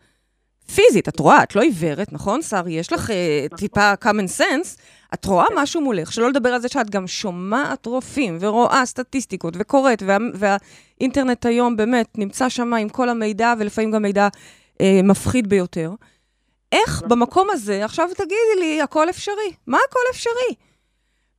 [0.75, 2.73] פיזית, את רואה, את לא עיוורת, נכון, שרי?
[2.73, 4.79] יש לך uh, טיפה common sense,
[5.13, 10.03] את רואה משהו מולך, שלא לדבר על זה שאת גם שומעת רופאים ורואה סטטיסטיקות וקוראת,
[10.05, 14.27] וה, והאינטרנט היום באמת נמצא שם עם כל המידע, ולפעמים גם מידע
[14.73, 15.91] uh, מפחיד ביותר.
[16.71, 17.09] איך נכון.
[17.09, 19.53] במקום הזה, עכשיו תגידי לי, הכל אפשרי.
[19.67, 20.55] מה הכל אפשרי?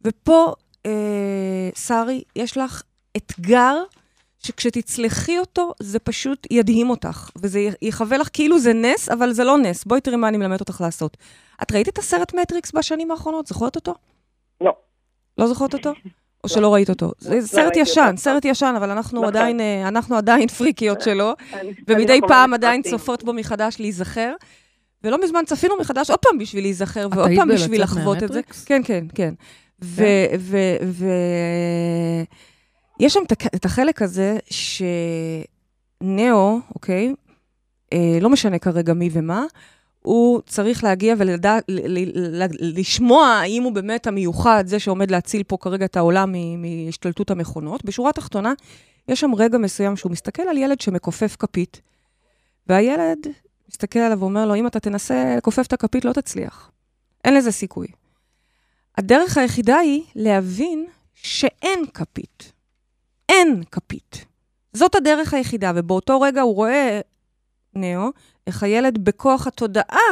[0.05, 0.55] ופה,
[0.87, 2.83] אה, שרי, יש לך
[3.17, 3.83] אתגר
[4.43, 9.59] שכשתצלחי אותו, זה פשוט ידהים אותך, וזה יחווה לך כאילו זה נס, אבל זה לא
[9.59, 9.85] נס.
[9.85, 11.17] בואי תראי מה אני מלמדת אותך לעשות.
[11.63, 13.47] את ראית את הסרט מטריקס בשנים האחרונות?
[13.47, 13.95] זוכרת אותו?
[14.61, 14.73] לא.
[15.39, 15.93] לא זוכרת אותו?
[16.45, 17.13] או שלא ראית אותו.
[17.19, 19.37] זה לא סרט ישן, סרט ישן, אבל אנחנו נכון.
[19.37, 21.33] עדיין, אה, אנחנו עדיין פריקיות שלו,
[21.89, 24.35] ומדי פעם עדיין צופות בו מחדש להיזכר.
[25.05, 28.41] ולא מזמן צפינו מחדש עוד פעם בשביל להיזכר, ועוד פעם בשביל לחוות את זה.
[28.67, 29.35] כן, כן, כן.
[29.83, 30.41] ויש
[33.01, 33.09] כן.
[33.09, 33.21] שם
[33.55, 34.39] את החלק הזה
[36.01, 37.15] שנאו, אוקיי,
[37.93, 39.45] אה, לא משנה כרגע מי ומה,
[40.03, 46.35] הוא צריך להגיע ולשמוע האם הוא באמת המיוחד, זה שעומד להציל פה כרגע את העולם
[46.59, 47.85] מהשתלטות המכונות.
[47.85, 48.53] בשורה התחתונה,
[49.09, 51.81] יש שם רגע מסוים שהוא מסתכל על ילד שמכופף כפית,
[52.67, 53.19] והילד
[53.69, 56.71] מסתכל עליו ואומר לו, אם אתה תנסה לכופף את הכפית, לא תצליח.
[57.25, 57.87] אין לזה סיכוי.
[58.99, 62.60] הדרך היחידה היא להבין שאין כפית.
[63.31, 64.25] אין כפית.
[64.73, 67.01] זאת הדרך היחידה, ובאותו רגע הוא רואה,
[67.75, 68.11] נאו,
[68.47, 70.09] איך הילד בכוח התודעה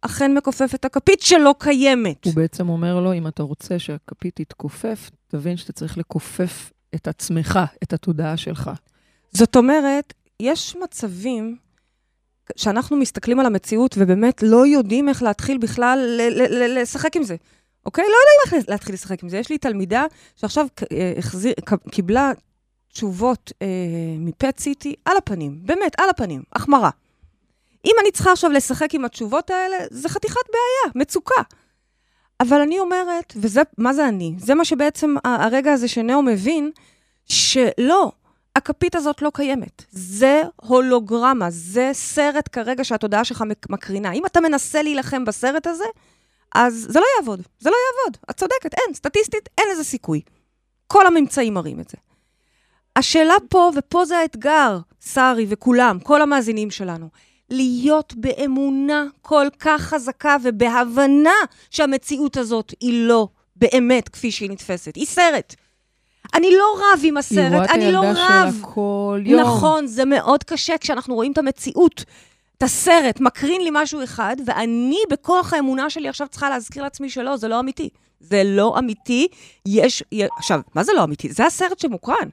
[0.00, 2.24] אכן מכופף את הכפית שלא קיימת.
[2.24, 7.58] הוא בעצם אומר לו, אם אתה רוצה שהכפית תתכופף, תבין שאתה צריך לכופף את עצמך,
[7.82, 8.70] את התודעה שלך.
[9.32, 11.56] זאת אומרת, יש מצבים
[12.56, 16.20] שאנחנו מסתכלים על המציאות ובאמת לא יודעים איך להתחיל בכלל
[16.68, 17.36] לשחק עם זה.
[17.86, 18.04] אוקיי?
[18.04, 18.16] לא
[18.46, 19.38] יודעים להתחיל לשחק עם זה.
[19.38, 21.54] יש לי תלמידה שעכשיו אה, החזיר,
[21.90, 22.32] קיבלה
[22.92, 23.66] תשובות אה,
[24.18, 26.90] מפט סיטי על הפנים, באמת, על הפנים, החמרה.
[27.86, 31.42] אם אני צריכה עכשיו לשחק עם התשובות האלה, זה חתיכת בעיה, מצוקה.
[32.40, 34.34] אבל אני אומרת, וזה, מה זה אני?
[34.38, 36.70] זה מה שבעצם הרגע הזה שנאו מבין,
[37.28, 38.12] שלא,
[38.56, 39.84] הכפית הזאת לא קיימת.
[39.90, 44.12] זה הולוגרמה, זה סרט כרגע שהתודעה שלך מקרינה.
[44.12, 45.84] אם אתה מנסה להילחם בסרט הזה,
[46.54, 47.42] אז זה לא יעבוד.
[47.58, 48.16] זה לא יעבוד.
[48.30, 50.20] את צודקת, אין, סטטיסטית, אין לזה סיכוי.
[50.86, 51.96] כל הממצאים מראים את זה.
[52.96, 54.78] השאלה פה, ופה זה האתגר,
[55.12, 57.08] שרי וכולם, כל המאזינים שלנו,
[57.50, 61.34] להיות באמונה כל כך חזקה ובהבנה
[61.70, 64.96] שהמציאות הזאת היא לא באמת כפי שהיא נתפסת.
[64.96, 65.54] היא סרט.
[66.34, 68.04] אני לא רב עם הסרט, אני לא רב.
[68.04, 69.40] היא רואה את הילדה שלה כל יום.
[69.40, 72.04] נכון, זה מאוד קשה כשאנחנו רואים את המציאות,
[72.62, 77.48] הסרט, מקרין לי משהו אחד, ואני בכוח האמונה שלי עכשיו צריכה להזכיר לעצמי שלא, זה
[77.48, 77.88] לא אמיתי.
[78.20, 79.28] זה לא אמיתי.
[79.66, 80.02] יש...
[80.38, 81.32] עכשיו, מה זה לא אמיתי?
[81.32, 82.28] זה הסרט שמוקרן.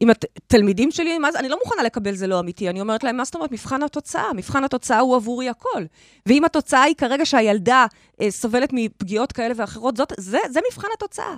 [0.00, 2.70] עם התלמידים שלי, מה זה, אני לא מוכנה לקבל זה לא אמיתי.
[2.70, 3.52] אני אומרת להם, מה זאת אומרת?
[3.52, 4.32] מבחן התוצאה.
[4.32, 5.84] מבחן התוצאה הוא עבורי הכל.
[6.26, 7.86] ואם התוצאה היא כרגע שהילדה
[8.20, 11.36] אה, סובלת מפגיעות כאלה ואחרות, זאת, זה, זה מבחן התוצאה.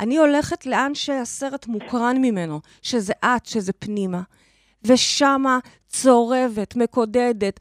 [0.00, 4.20] אני הולכת לאן שהסרט מוקרן ממנו, שזה את, שזה פנימה.
[4.84, 7.60] ושמה צורבת, מקודדת,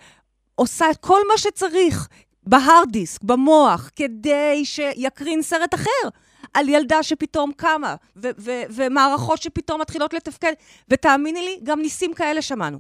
[0.56, 2.08] עושה את כל מה שצריך
[2.44, 6.10] בהארד דיסק, במוח, כדי שיקרין סרט אחר.
[6.54, 10.54] על ילדה שפתאום קמה, ו- ו- ומערכות שפתאום מתחילות לתפקד.
[10.90, 12.80] ותאמיני לי, גם ניסים כאלה שמענו.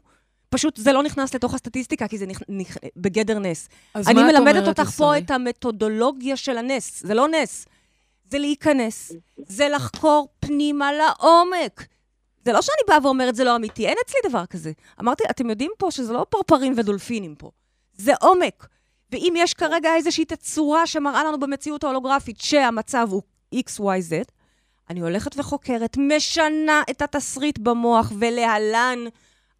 [0.49, 2.41] פשוט זה לא נכנס לתוך הסטטיסטיקה, כי זה נכ...
[2.49, 2.77] נכ...
[2.95, 3.69] בגדר נס.
[3.95, 7.01] אני מלמדת אותך פה את המתודולוגיה של הנס.
[7.03, 7.65] זה לא נס.
[8.31, 11.85] זה להיכנס, זה לחקור פנימה לעומק.
[12.45, 14.71] זה לא שאני באה ואומרת, זה לא אמיתי, אין אצלי דבר כזה.
[14.99, 17.51] אמרתי, אתם יודעים פה שזה לא פרפרים ודולפינים פה,
[17.93, 18.67] זה עומק.
[19.11, 23.21] ואם יש כרגע איזושהי תצורה שמראה לנו במציאות ההולוגרפית שהמצב הוא
[23.55, 24.13] XYZ,
[24.89, 28.99] אני הולכת וחוקרת, משנה את התסריט במוח, ולהלן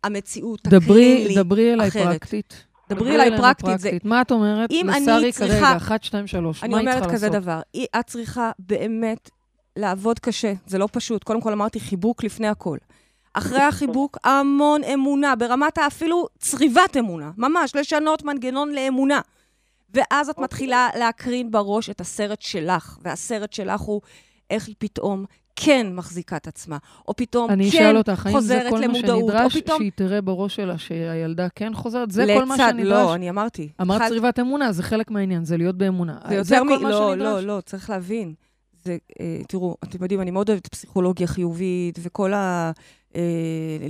[0.03, 1.45] המציאות תקרין לי אחרת.
[1.45, 2.65] דברי אליי פרקטית.
[2.89, 3.79] דברי אליי פרקטית.
[3.79, 3.91] זה...
[4.03, 4.71] מה את אומרת?
[4.71, 5.55] אם אני צריכה...
[5.55, 6.95] כרגע, 1, 2, 3, מה היא צריכה לעשות?
[6.95, 7.61] אני אומרת כזה דבר,
[7.99, 9.29] את צריכה באמת
[9.79, 11.23] לעבוד קשה, זה לא פשוט.
[11.23, 12.77] קודם כל אמרתי חיבוק לפני הכל.
[13.33, 17.31] אחרי החיבוק, המון אמונה, ברמת אפילו צריבת אמונה.
[17.37, 19.21] ממש, לשנות מנגנון לאמונה.
[19.93, 20.35] ואז את.
[20.35, 20.43] אוקיי.
[20.43, 24.01] מתחילה להקרין בראש את הסרט שלך, והסרט שלך הוא
[24.49, 29.49] איך היא פתאום כן מחזיקה את עצמה, או פתאום כן אותך, חוזרת למודעות, או פתאום...
[29.49, 32.11] אני אשאל אותך, האם זה כל מה שנדרש שהיא תראה בראש שלה שהילדה כן חוזרת?
[32.11, 32.87] זה לצד, כל מה שנדרש?
[32.87, 33.69] לא, אני אמרתי.
[33.81, 34.07] אמרת חד...
[34.09, 36.17] צריבת אמונה, זה חלק מהעניין, זה להיות באמונה.
[36.29, 36.69] זה יותר מ...
[36.69, 37.17] לא?
[37.17, 38.33] לא, לא, צריך להבין.
[38.83, 42.71] זה, אה, תראו, אתם יודעים, אני מאוד אוהבת פסיכולוגיה חיובית, וכל ה...
[43.15, 43.21] אה,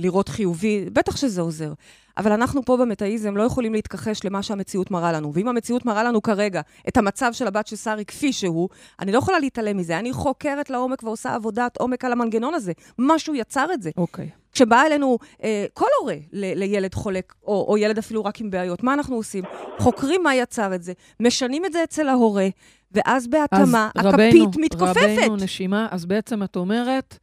[0.00, 1.72] לראות חיובי, בטח שזה עוזר.
[2.18, 5.34] אבל אנחנו פה במטאיזם לא יכולים להתכחש למה שהמציאות מראה לנו.
[5.34, 8.68] ואם המציאות מראה לנו כרגע את המצב של הבת של שרי כפי שהוא,
[9.00, 9.98] אני לא יכולה להתעלם מזה.
[9.98, 12.72] אני חוקרת לעומק ועושה עבודת עומק על המנגנון הזה.
[12.98, 13.90] משהו יצר את זה.
[13.96, 14.26] אוקיי.
[14.26, 14.40] Okay.
[14.52, 18.82] כשבא אלינו אה, כל הורה ל- לילד חולק, או, או ילד אפילו רק עם בעיות,
[18.82, 19.44] מה אנחנו עושים?
[19.78, 22.48] חוקרים מה יצר את זה, משנים את זה אצל ההורה,
[22.92, 24.96] ואז בהתאמה הכפית רבנו, מתכופפת.
[25.22, 27.18] רבנו נשימה, אז בעצם את אומרת...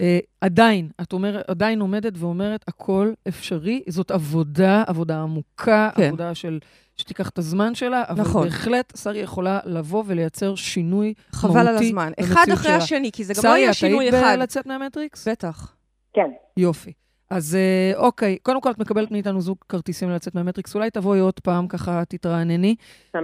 [0.00, 3.82] אה, עדיין, את אומרת, עדיין עומדת ואומרת, הכל אפשרי.
[3.88, 6.02] זאת עבודה, עבודה עמוקה, כן.
[6.02, 6.58] עבודה של,
[6.96, 8.44] שתיקח את הזמן שלה, אבל נכון.
[8.44, 12.12] בהחלט שרי יכולה לבוא ולייצר שינוי חבל מהותי על הזמן.
[12.20, 12.76] אחד אחרי שלה.
[12.76, 14.16] השני, כי זה גם לא יהיה שינוי אחד.
[14.16, 15.28] שרי, את היית בלצאת מהמטריקס?
[15.28, 15.74] בטח.
[16.12, 16.30] כן.
[16.56, 16.92] יופי.
[17.34, 21.40] אז אה, אוקיי, קודם כל את מקבלת מאיתנו זוג כרטיסים לצאת מהמטריקס, אולי תבואי עוד
[21.40, 22.74] פעם, ככה תתרענני.
[23.14, 23.20] אה,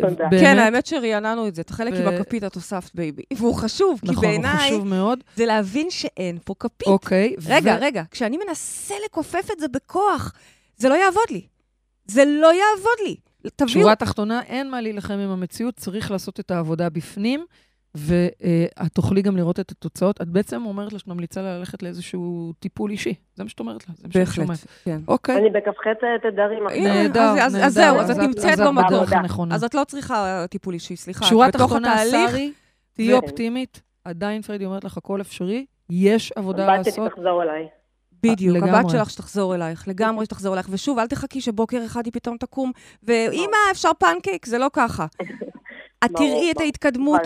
[0.00, 0.24] תודה.
[0.30, 3.22] כן, האמת שראייננו את זה, את החלק עם הכפית את הוספת baby.
[3.38, 4.38] והוא חשוב, כי בעיניי...
[4.38, 5.24] נכון, הוא חשוב מאוד.
[5.36, 6.88] זה להבין שאין פה כפית.
[6.88, 7.36] אוקיי.
[7.46, 10.32] רגע, רגע, כשאני מנסה לכופף את זה בכוח,
[10.76, 11.46] זה לא יעבוד לי.
[12.06, 13.16] זה לא יעבוד לי.
[13.56, 13.80] תביאו...
[13.80, 17.44] שורה תחתונה, אין מה להילחם עם המציאות, צריך לעשות את העבודה בפנים.
[17.94, 20.20] ואת תוכלי גם לראות את התוצאות.
[20.22, 23.14] את בעצם אומרת לה שאת ממליצה לה ללכת לאיזשהו טיפול אישי.
[23.34, 24.66] זה מה שאת אומרת לה, זה מה שאת שומעת.
[24.84, 25.00] כן.
[25.08, 25.36] אוקיי.
[25.36, 25.88] אני בכ"ח
[26.22, 26.64] תדרים.
[26.84, 27.44] נהדר, נהדר.
[27.44, 29.52] אז זהו, אז את נמצאת במקום.
[29.52, 31.24] אז את לא צריכה טיפול אישי, סליחה.
[31.24, 32.52] שורה תחתונה, שרי,
[32.94, 33.82] תהיי אופטימית.
[34.04, 36.98] עדיין פריידי אומרת לך, הכל אפשרי, יש עבודה לעשות.
[36.98, 37.68] הבת שתחזור אליי.
[38.22, 40.66] בדיוק, הבת שלך שתחזור אלייך, לגמרי שתחזור אלייך.
[40.70, 45.06] ושוב, אל תחכי שבוקר אחד היא פתאום תקום, ואמא, אפשר פנקייק, זה לא ככה.
[46.04, 47.20] את תראי את ההתקדמות,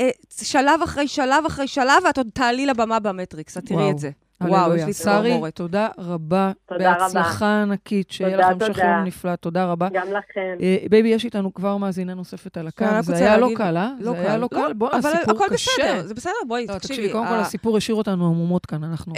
[0.00, 0.10] אה,
[0.42, 4.10] שלב אחרי שלב אחרי שלב, ואת עוד תעלי לבמה במטריקס, את תראי את זה.
[4.48, 5.54] וואו, יש לי צמרמורת.
[5.54, 6.52] תודה רבה.
[6.66, 7.04] תודה רבה.
[7.04, 9.36] בהצלחה ענקית, שיהיה לכם שחרור נפלא.
[9.36, 9.88] תודה רבה.
[9.92, 10.56] גם לכם.
[10.90, 12.84] baby, יש איתנו כבר מאזינה נוספת על הקו.
[13.02, 13.90] זה היה לא קל, אה?
[14.00, 14.72] לא זה היה לא קל.
[14.72, 15.24] בוא, הסיפור קשה.
[15.24, 17.12] אבל הכל בסדר, זה בסדר, בואי, תקשיבי.
[17.12, 19.12] קודם כל, הסיפור השאיר אותנו עמומות כאן, אנחנו...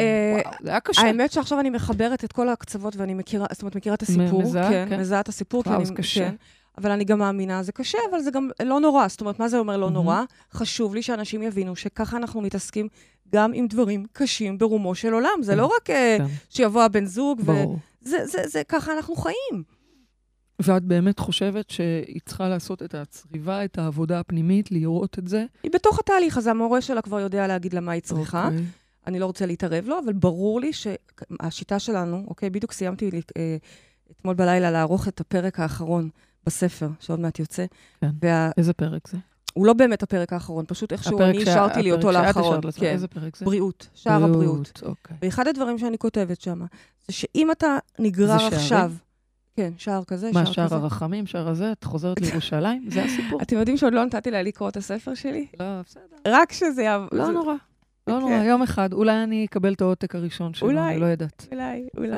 [0.62, 1.02] זה היה קשה.
[1.02, 4.42] האמת שעכשיו אני מחברת את כל הקצוות, ואני מכירה, זאת אומרת, מכירה את הסיפור.
[4.42, 5.00] מזהה, כן.
[5.00, 5.62] מזהה את הסיפור.
[5.66, 6.30] וואו, זה קשה.
[6.78, 9.08] אבל אני גם מאמינה, זה קשה, אבל זה גם לא נורא.
[9.08, 9.90] זאת אומרת, מה זה אומר לא mm-hmm.
[9.90, 10.22] נורא?
[10.52, 12.88] חשוב לי שאנשים יבינו שככה אנחנו מתעסקים
[13.32, 15.42] גם עם דברים קשים ברומו של עולם.
[15.42, 16.26] זה לא רק אה, כן.
[16.50, 17.78] שיבוא הבן זוג, ברור.
[18.00, 19.62] זה, זה, זה, ככה אנחנו חיים.
[20.62, 25.44] ואת באמת חושבת שהיא צריכה לעשות את הצריבה, את העבודה הפנימית, לראות את זה?
[25.62, 28.44] היא בתוך התהליך הזה, המורה שלה כבר יודע להגיד לה מה היא צריכה.
[28.44, 28.52] Okay.
[28.52, 28.64] אוקיי.
[29.06, 33.56] אני לא רוצה להתערב לו, אבל ברור לי שהשיטה שלנו, אוקיי, בדיוק סיימתי אה,
[34.10, 36.08] אתמול בלילה לערוך את הפרק האחרון
[36.46, 37.64] בספר, שעוד מעט יוצא.
[38.00, 38.11] כן.
[38.22, 38.50] וה...
[38.57, 39.18] איזה פרק זה?
[39.54, 42.61] הוא לא באמת הפרק האחרון, פשוט איכשהו אני השארתי לי אותו לאחרון.
[42.76, 42.87] כן.
[42.87, 43.44] איזה פרק זה?
[43.44, 44.83] בריאות, שער הבריאות.
[44.83, 45.16] אוקיי.
[45.22, 46.61] ואחד הדברים שאני כותבת שם,
[47.07, 48.92] זה שאם אתה נגרר עכשיו...
[49.57, 50.50] כן, שער כזה, שער כזה.
[50.50, 51.72] מה, שער הרחמים, שער הזה?
[51.72, 52.85] את חוזרת לירושלים?
[52.90, 53.42] זה הסיפור.
[53.42, 55.46] אתם יודעים שעוד לא נתתי לה לקרוא את הספר שלי?
[55.61, 56.02] לא, בסדר.
[56.28, 57.09] רק שזה יעבור.
[57.12, 57.54] לא נורא.
[58.06, 58.92] לא נורא, יום אחד.
[58.92, 61.46] אולי אני אקבל את העותק הראשון שלו, אני לא יודעת.
[61.52, 62.16] אולי, אולי.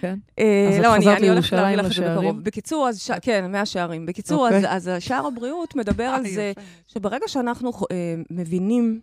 [0.00, 0.18] כן?
[0.38, 2.40] אה, לא, אני הולכת להביא לך את זה בקרוב.
[2.44, 4.06] בקיצור, אז כן, מהשערים.
[4.06, 4.70] בקיצור, אוקיי.
[4.70, 6.52] אז שער הבריאות מדבר על זה
[6.86, 9.00] שברגע שאנחנו אה, מבינים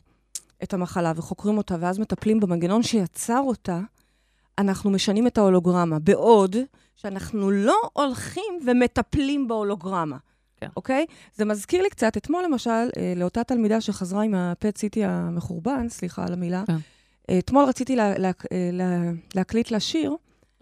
[0.63, 3.79] את המחלה וחוקרים אותה, ואז מטפלים במנגנון שיצר אותה,
[4.57, 5.99] אנחנו משנים את ההולוגרמה.
[5.99, 6.55] בעוד
[6.95, 10.17] שאנחנו לא הולכים ומטפלים בהולוגרמה.
[10.61, 10.67] כן.
[10.77, 11.05] אוקיי?
[11.35, 16.25] זה מזכיר לי קצת, אתמול למשל, אה, לאותה תלמידה שחזרה עם הפט סיטי המחורבן, סליחה
[16.25, 16.75] על המילה, כן.
[17.29, 20.15] אה, אתמול רציתי לה, לה, אה, לה, להקליט לה שיר.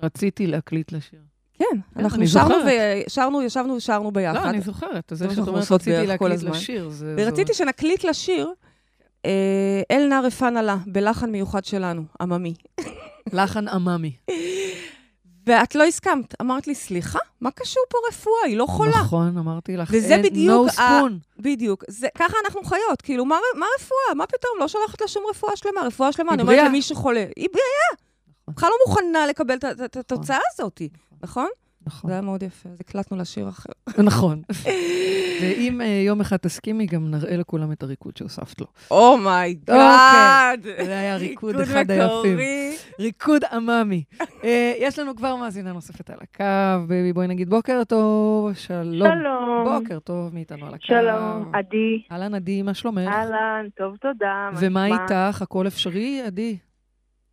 [0.03, 1.19] רציתי להקליט לה שיר.
[1.53, 4.35] כן, כן אנחנו שרנו ושרנו, ישבנו ושרנו ביחד.
[4.35, 5.13] לא, אני זוכרת.
[5.15, 6.89] זה שאת אומרת, רציתי להקליט לשיר.
[7.17, 8.53] ורציתי שנקליט לשיר,
[9.91, 12.53] אל נא רפא נא בלחן מיוחד שלנו, עממי.
[13.33, 14.15] לחן עממי.
[15.45, 16.41] ואת לא הסכמת.
[16.41, 18.45] אמרת לי, סליחה, מה קשור פה רפואה?
[18.45, 19.01] היא לא חולה.
[19.01, 20.69] נכון, אמרתי לך, וזה בדיוק...
[20.69, 21.11] no spoon.
[21.39, 21.83] בדיוק.
[21.87, 23.01] זה, ככה אנחנו חיות.
[23.01, 24.15] כאילו, מה, מה רפואה?
[24.15, 24.51] מה פתאום?
[24.59, 25.81] לא שולחת לה שום רפואה שלמה.
[25.81, 27.25] רפואה שלמה, אני אומרת למי שחולה.
[27.35, 28.03] היא בריאה.
[28.41, 28.53] נכון.
[28.55, 30.81] בכלל לא מוכנה לקבל את התוצאה הזאת,
[31.23, 31.47] נכון?
[31.87, 32.07] נכון.
[32.09, 33.69] זה היה מאוד יפה, אז הקלטנו לשיר אחר.
[34.03, 34.41] נכון.
[35.41, 38.67] ואם uh, יום אחד תסכימי, גם נראה לכולם את הריקוד שהוספת לו.
[38.91, 40.59] Oh my God!
[40.59, 42.37] אוקיי, זה היה ריקוד אחד היפים.
[42.99, 44.03] ריקוד עממי.
[44.21, 44.45] uh,
[44.85, 49.09] יש לנו כבר מאזינה נוספת על הקו, baby, בואי נגיד בוקר טוב, שלום.
[49.19, 49.63] שלום.
[49.65, 50.85] בוקר טוב מאיתנו על הקו.
[50.85, 52.03] שלום, עדי.
[52.11, 53.07] אהלן, עדי, מה שלומך?
[53.07, 54.49] אהלן, טוב, תודה.
[54.59, 55.41] ומה איתך?
[55.41, 56.57] הכל אפשרי, עדי?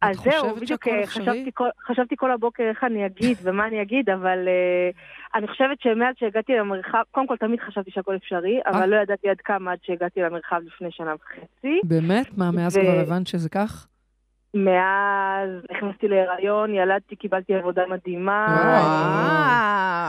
[0.02, 4.10] אז זהו, בדיוק אה, חשבתי כל, חשבתי כל הבוקר איך אני אגיד ומה אני אגיד,
[4.10, 4.96] אבל uh,
[5.38, 9.40] אני חושבת שמאז שהגעתי למרחב, קודם כל תמיד חשבתי שהכל אפשרי, אבל לא ידעתי עד
[9.44, 11.80] כמה עד שהגעתי למרחב לפני שנה וחצי.
[11.84, 12.38] באמת?
[12.38, 12.80] מה, מאז ו...
[12.80, 13.86] כבר הבנת שזה כך?
[14.54, 18.46] מאז נכנסתי להיריון, ילדתי, קיבלתי עבודה מדהימה.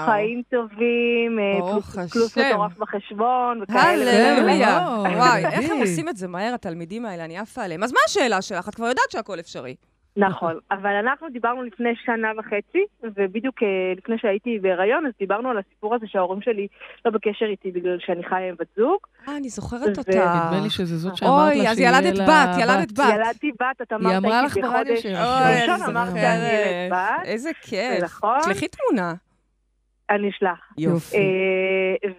[0.06, 4.38] חיים טובים, אה, פלוס מטורף בחשבון, וכאלה.
[4.38, 4.88] הללויה.
[5.18, 7.84] וואי, איך הם עושים את זה מהר, התלמידים האלה, אני עפה עליהם.
[7.84, 8.70] אז מה השאלה שלך?
[8.70, 9.76] את כבר יודעת שהכל אפשרי.
[10.18, 15.58] נכון, אבל אנחנו דיברנו לפני שנה וחצי, ובדיוק אה, לפני שהייתי בהיריון, אז דיברנו על
[15.58, 16.68] הסיפור הזה שההורים שלי
[17.06, 19.00] לא בקשר איתי בגלל שאני חיה עם בת זוג.
[19.28, 20.12] אה, אני זוכרת אותה.
[20.12, 22.06] נדמה לי שזה זאת שאמרת לה שיהיה לה בת.
[22.06, 23.14] אוי, אז ילדת בת, ילדת בת.
[23.16, 25.20] ילדתי בת, את אמרת, היא אמרה לך ברדיו שלך.
[25.20, 27.26] אוי, ראשון אמרת, אני ילד בת.
[27.26, 28.04] איזה כיף.
[28.04, 28.40] נכון.
[28.44, 29.14] שלחי תמונה.
[30.10, 30.74] אני אשלח.
[30.78, 31.18] יופי.
[31.18, 32.10] אה,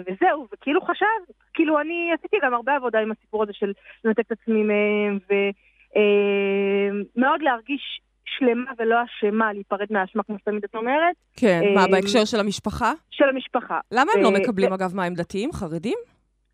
[0.00, 3.72] וזהו, וכאילו חשב, כאילו אני עשיתי גם הרבה עבודה עם הסיפור הזה של
[4.04, 5.50] לנתק את עצמי מהם, אה,
[7.16, 11.16] מאוד להרגיש שלמה ולא אשמה להיפרד מהאשמה, כמו שתמיד את אומרת.
[11.36, 12.92] כן, מה, אה, בהקשר של המשפחה?
[13.10, 13.80] של המשפחה.
[13.92, 15.98] למה הם לא מקבלים, אגב, מה, הם דתיים, חרדים?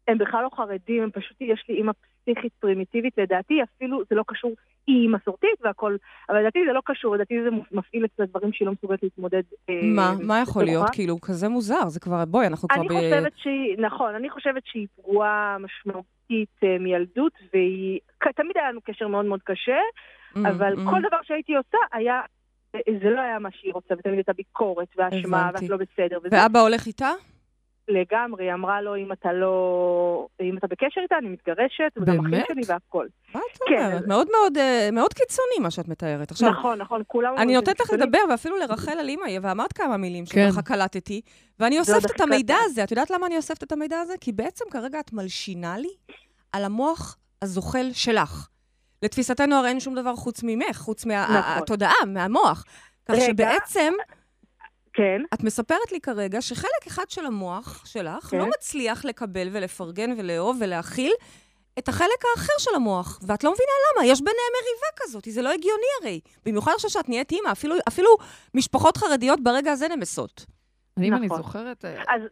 [0.09, 4.25] הם בכלל לא חרדים, הם פשוט, יש לי אימא פסיכית פרימיטיבית, לדעתי אפילו זה לא
[4.27, 4.53] קשור,
[4.87, 5.97] היא מסורתית והכל,
[6.29, 9.43] אבל לדעתי זה לא קשור, לדעתי זה מפעיל את הדברים שהיא לא מסוגלת להתמודד.
[9.71, 10.15] אה, מה?
[10.23, 10.87] מה יכול להיות?
[10.93, 12.93] כאילו, כזה מוזר, זה כבר, בואי, אנחנו כבר ב...
[12.93, 16.20] אני חושבת שהיא, נכון, אני חושבת שהיא פגועה משמעותית
[16.65, 18.01] אה, מילדות, והיא,
[18.37, 19.79] תמיד היה לנו קשר מאוד מאוד קשה,
[20.35, 20.91] mm, אבל mm.
[20.91, 22.21] כל דבר שהייתי עושה היה
[22.73, 26.19] זה לא היה מה שהיא רוצה, ותמיד הייתה ביקורת והאשמה, ואת לא בסדר.
[26.31, 27.11] ואבא הולך איתה?
[27.91, 30.27] לגמרי, היא אמרה לו, אם אתה לא...
[30.41, 33.07] אם אתה בקשר איתה, אני מתגרשת, וגם אחים שלי והכל.
[33.35, 33.85] מה את כן.
[33.85, 34.07] אומרת?
[34.07, 36.31] מאוד מאוד, אה, מאוד קיצוני מה שאת מתארת.
[36.31, 37.35] עכשיו, נכון, נכון, כולם...
[37.39, 40.49] אני נותנת לך לדבר, ואפילו לרחל על אימא, ואמרת כמה מילים כן.
[40.51, 41.21] שככה קלטתי,
[41.61, 42.85] ואני אוספת את המידע הזה.
[42.85, 44.15] את יודעת למה אני אוספת את המידע הזה?
[44.21, 45.95] כי בעצם כרגע את מלשינה לי
[46.53, 48.49] על המוח הזוחל שלך.
[49.03, 52.15] לתפיסתנו הרי אין שום דבר חוץ ממך, חוץ מהתודעה, נכון.
[52.15, 52.65] מהמוח.
[53.07, 53.93] כך שבעצם...
[54.93, 55.23] כן.
[55.35, 58.39] את מספרת לי כרגע שחלק אחד של המוח שלך כן.
[58.39, 61.13] לא מצליח לקבל ולפרגן ולאהוב ולהכיל
[61.79, 65.53] את החלק האחר של המוח, ואת לא מבינה למה, יש ביניהם מריבה כזאת, זה לא
[65.53, 66.21] הגיוני הרי.
[66.47, 68.11] במיוחד עכשיו שאת נהיית אימא, אפילו, אפילו
[68.55, 70.47] משפחות חרדיות ברגע הזה נמסות.
[70.99, 71.39] אם אני נכון.
[71.39, 71.85] זוכרת...
[71.85, 72.23] אה, אז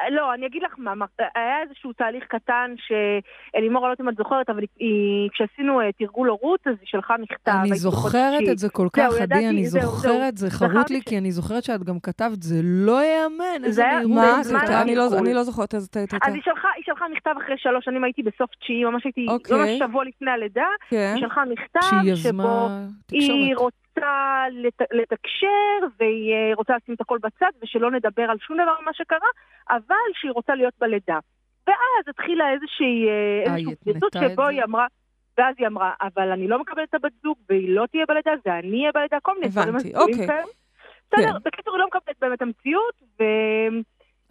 [0.00, 4.08] אה, לא, אני אגיד לך מה, היה איזשהו תהליך קטן שאלימור, אני לא יודעת אם
[4.08, 7.52] את זוכרת, אבל היא, כשעשינו אה, תרגול הורות, אז היא שלחה מכתב.
[7.62, 11.64] אני זוכרת את זה כל כך, עדי, אני זוכרת, זה חרוט לי, כי אני זוכרת
[11.64, 14.14] שאת גם כתבת, זה לא ייאמן, איזה מהירות.
[14.14, 14.54] מה זה?
[14.94, 16.14] לא- אני לא זוכרת איזה תהליך.
[16.22, 16.42] אז היא
[16.84, 19.56] שלחה מכתב אחרי שלוש שנים, הייתי בסוף תשיעי, ממש הייתי, אוקיי.
[19.56, 21.12] ממש שבוע לפני הלידה, כן.
[21.16, 22.68] היא שלחה מכתב שבו
[23.10, 23.87] היא רוצה...
[23.98, 28.74] רוצה לת, לתקשר והיא אה, רוצה לשים את הכל בצד ושלא נדבר על שום דבר
[28.82, 29.28] ממה שקרה,
[29.70, 31.18] אבל שהיא רוצה להיות בלידה.
[31.66, 34.86] ואז התחילה איזושהי, אה, אה, איזשהו פריצות שבו היא אמרה,
[35.38, 38.58] ואז היא אמרה, אבל אני לא מקבלת את הבת זוג והיא לא תהיה בלידה, זה
[38.58, 40.26] אני אהיה בלידה, כל מיני דברים הבנתי, אוקיי.
[41.12, 41.38] בסדר, כן.
[41.44, 43.24] בקיצור, היא לא מקבלת באמת המציאות, ו...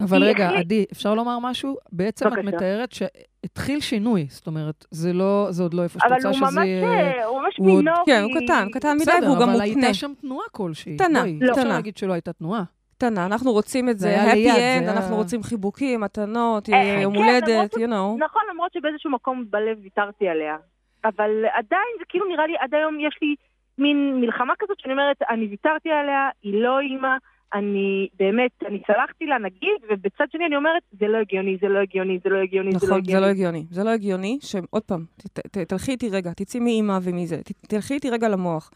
[0.02, 1.76] אבל רגע, עדי, אפשר לומר משהו?
[1.92, 6.32] בעצם את מתארת שהתחיל שינוי, זאת אומרת, זה לא, זה עוד לא איפה שאת רוצה
[6.32, 7.10] שזה יהיה...
[7.10, 8.02] אבל הוא ממש מינורי.
[8.06, 9.52] כן, הוא קטן, קטן מדי, והוא גם מותנה.
[9.52, 10.96] בסדר, אבל הייתה שם תנועה כלשהי.
[10.96, 11.46] קטנה, קטנה.
[11.46, 12.62] לא אפשר להגיד שלא הייתה תנועה.
[12.94, 17.74] קטנה, אנחנו רוצים את זה, happy end, אנחנו רוצים חיבוקים, מתנות, אה, יום כן, הולדת,
[17.74, 18.18] you know.
[18.18, 20.56] נכון, למרות שבאיזשהו מקום בלב ויתרתי עליה.
[21.04, 23.34] אבל עדיין, זה כאילו נראה לי, עד היום יש לי
[23.78, 27.16] מין מלחמה כזאת שאני אומרת, אני ויתרתי עליה, היא לא אימא.
[27.54, 31.78] אני באמת, אני צלחתי לה נגיד, ובצד שני אני אומרת, זה לא הגיוני, זה לא
[31.78, 33.12] הגיוני, זה לא הגיוני, נכון, זה לא הגיוני.
[33.12, 33.66] נכון, זה לא הגיוני.
[33.70, 37.94] זה לא הגיוני, שעוד פעם, ת, ת, תלכי איתי רגע, תצאי מאימא ומזה, ת, תלכי
[37.94, 38.70] איתי רגע למוח.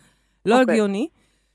[0.46, 0.60] לא okay.
[0.60, 0.72] אוקיי.
[0.74, 1.08] הגיוני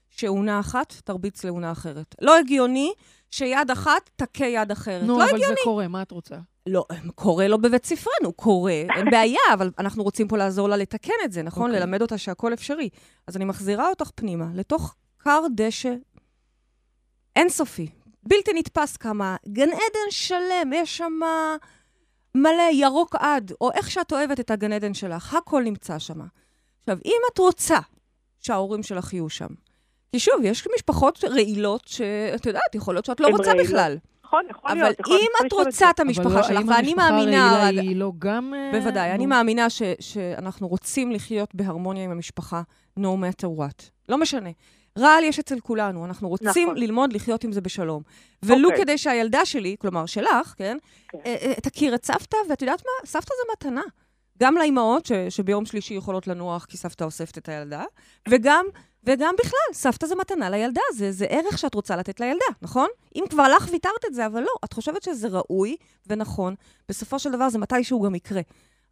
[0.10, 2.16] שאונה אחת תרביץ לאונה אחרת.
[2.22, 2.92] לא הגיוני
[3.32, 5.04] שיד אחת תכה יד אחרת.
[5.04, 5.46] נו, לא אבל הגיוני.
[5.48, 6.36] זה קורה, מה את רוצה?
[6.68, 11.14] לא, קורה לא בבית ספרנו, קורה, אין בעיה, אבל אנחנו רוצים פה לעזור לה לתקן
[11.26, 11.64] את זה, נכון?
[11.64, 11.74] Okay.
[11.74, 11.80] אוקיי.
[11.80, 12.90] ללמד אותה שהכל אפשרי.
[13.28, 15.94] אז אני מחזירה אותך פנימה, לתוך כר דשא
[17.38, 17.88] אינסופי,
[18.24, 21.20] בלתי נתפס כמה, גן עדן שלם, יש שם
[22.36, 26.20] מלא ירוק עד, או איך שאת אוהבת את הגן עדן שלך, הכל נמצא שם.
[26.80, 27.78] עכשיו, אם את רוצה
[28.40, 29.48] שההורים שלך יהיו שם,
[30.12, 33.68] כי שוב, יש משפחות רעילות שאת יודעת, יכול להיות שאת לא רוצה רעילות.
[33.68, 33.98] בכלל.
[34.24, 35.00] נכון, יכול להיות.
[35.00, 37.12] אבל אם את רוצה את המשפחה שלך, ואני מאמינה...
[37.12, 38.54] אבל לא, האם המשפחה הרעילה היא לא גם...
[38.54, 39.68] אה, בוודאי, אני מאמינה
[40.00, 42.62] שאנחנו רוצים לחיות בהרמוניה עם המשפחה,
[43.00, 43.84] no matter what.
[44.10, 44.50] לא משנה.
[44.98, 46.78] רעל יש אצל כולנו, אנחנו רוצים נכון.
[46.78, 48.04] ללמוד לחיות עם זה בשלום.
[48.44, 48.70] ולו.
[48.70, 48.84] אוקיי.
[48.84, 50.78] כדי שהילדה שלי, כלומר שלך, כן.
[51.10, 51.18] כן.
[51.26, 53.08] אה, אה, תכיר את סבתא, ואת יודעת מה?
[53.08, 53.84] סבתא זה מתנה.
[54.40, 57.84] גם לאימהות ש, שביום שלישי יכולות לנוח כי סבתא אוספת את הילדה,
[58.30, 58.66] וגם,
[59.04, 62.88] וגם בכלל, סבתא זה מתנה לילדה, זה, זה ערך שאת רוצה לתת לילדה, נכון?
[63.16, 65.76] אם כבר לך ויתרת את זה, אבל לא, את חושבת שזה ראוי
[66.08, 66.56] ונכון,
[66.90, 68.42] בסופו של דבר זה מתישהו גם יקרה.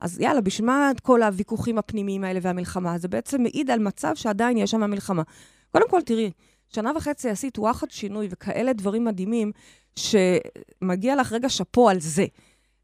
[0.01, 2.97] אז יאללה, בשביל מה כל הוויכוחים הפנימיים האלה והמלחמה?
[2.97, 5.23] זה בעצם מעיד על מצב שעדיין יש שם מלחמה.
[5.75, 6.31] קודם כל, תראי,
[6.69, 9.51] שנה וחצי עשית וואחד שינוי וכאלה דברים מדהימים,
[9.95, 12.25] שמגיע לך רגע שאפו על זה.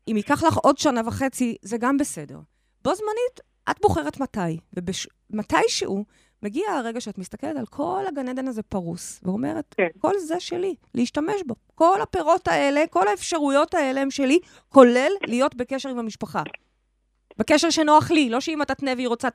[0.07, 2.39] אם ייקח לך עוד שנה וחצי, זה גם בסדר.
[2.83, 3.39] בו זמנית,
[3.71, 6.05] את בוחרת מתי, ומתישהו
[6.43, 9.87] מגיע הרגע שאת מסתכלת על כל הגן עדן הזה פרוס, ואומרת, כן.
[9.99, 11.55] כל זה שלי, להשתמש בו.
[11.75, 16.43] כל הפירות האלה, כל האפשרויות האלה הם שלי, כולל להיות בקשר עם המשפחה.
[17.37, 19.27] בקשר שנוח לי, לא שאמא תתנה והיא רוצה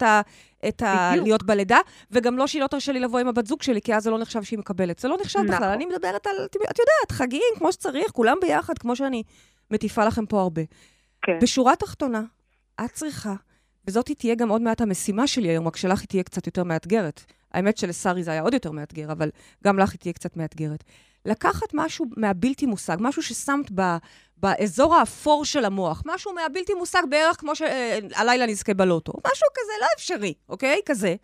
[0.68, 1.12] את ה...
[1.16, 1.78] להיות בלידה,
[2.10, 4.18] וגם לא שהיא לא תרשה לי לבוא עם הבת זוג שלי, כי אז זה לא
[4.18, 4.98] נחשב שהיא מקבלת.
[4.98, 5.54] זה לא נחשב נכון.
[5.54, 5.68] בכלל.
[5.68, 9.22] אני מדברת על, את יודעת, חגים כמו שצריך, כולם ביחד, כמו שאני
[9.70, 10.62] מטיפה לכם פה הרבה.
[11.22, 11.38] כן.
[11.42, 12.22] בשורה תחתונה,
[12.84, 13.34] את צריכה,
[13.86, 17.24] וזאת תהיה גם עוד מעט המשימה שלי היום, רק שלך היא תהיה קצת יותר מאתגרת.
[17.52, 19.30] האמת שלשרי זה היה עוד יותר מאתגר, אבל
[19.64, 20.84] גם לך היא תהיה קצת מאתגרת.
[21.24, 23.96] לקחת משהו מהבלתי מושג, משהו ששמת ב,
[24.36, 29.12] באזור האפור של המוח, משהו מהבלתי מושג בערך כמו שהלילה נזכה בלוטו.
[29.12, 30.80] משהו כזה לא אפשרי, אוקיי?
[30.86, 31.14] כזה.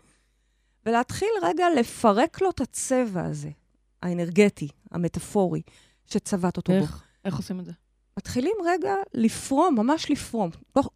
[0.86, 3.50] ולהתחיל רגע לפרק לו את הצבע הזה,
[4.02, 5.62] האנרגטי, המטאפורי,
[6.06, 6.90] שצבעת אותו איך?
[6.90, 6.96] בו.
[7.24, 7.72] איך עושים את זה?
[8.16, 10.50] מתחילים רגע לפרום, ממש לפרום.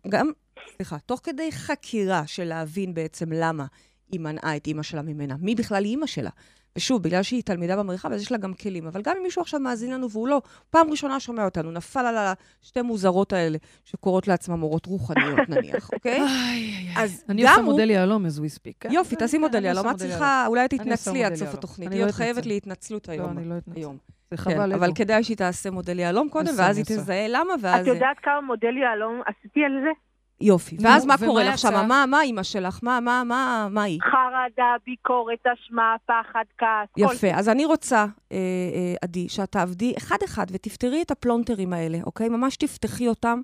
[0.09, 0.31] גם
[0.77, 3.67] סליחה, תוך כדי חקירה של להבין בעצם למה
[4.09, 6.31] היא מנעה את אימא שלה ממנה, מי בכלל היא אימא שלה.
[6.77, 8.87] ושוב, בגלל שהיא תלמידה במרחב, אז יש לה גם כלים.
[8.87, 12.17] אבל גם אם מישהו עכשיו מאזין לנו והוא לא, פעם ראשונה שומע אותנו, נפל על
[12.63, 16.21] השתי מוזרות האלה, שקוראות לעצמן מורות רוחניות נניח, אוקיי?
[16.97, 18.75] אז אני עושה מודל יהלום as we speak.
[18.81, 18.91] כן?
[18.93, 19.91] יופי, תעשי מודל יהלום.
[19.91, 21.93] את צריכה, אולי תתנצלי עד סוף התוכנית.
[21.93, 23.27] היא עוד חייבת להתנצלות היום.
[23.27, 23.81] לא, אני לא אתנצל.
[24.31, 27.89] זה חבל כן, אבל כדאי שהיא תעשה מודל יהלום קודם, ואז היא תזהה למה, ואז...
[27.89, 29.91] את יודעת כמה מודל יהלום עשיתי על זה?
[30.41, 30.77] יופי.
[30.81, 31.89] ואז מה קורה לך שם?
[32.09, 32.79] מה אימא שלך?
[32.83, 34.01] מה, מה, מה, מה היא?
[34.03, 36.89] חרדה, ביקורת, אשמה, פחד, כעס.
[36.97, 37.35] יפה.
[37.35, 37.97] אז אני רוצה,
[38.33, 42.29] אה, אה, עדי, שאת תעבדי אחד-אחד ותפתרי את הפלונטרים האלה, אוקיי?
[42.29, 43.41] ממש תפתחי אותם,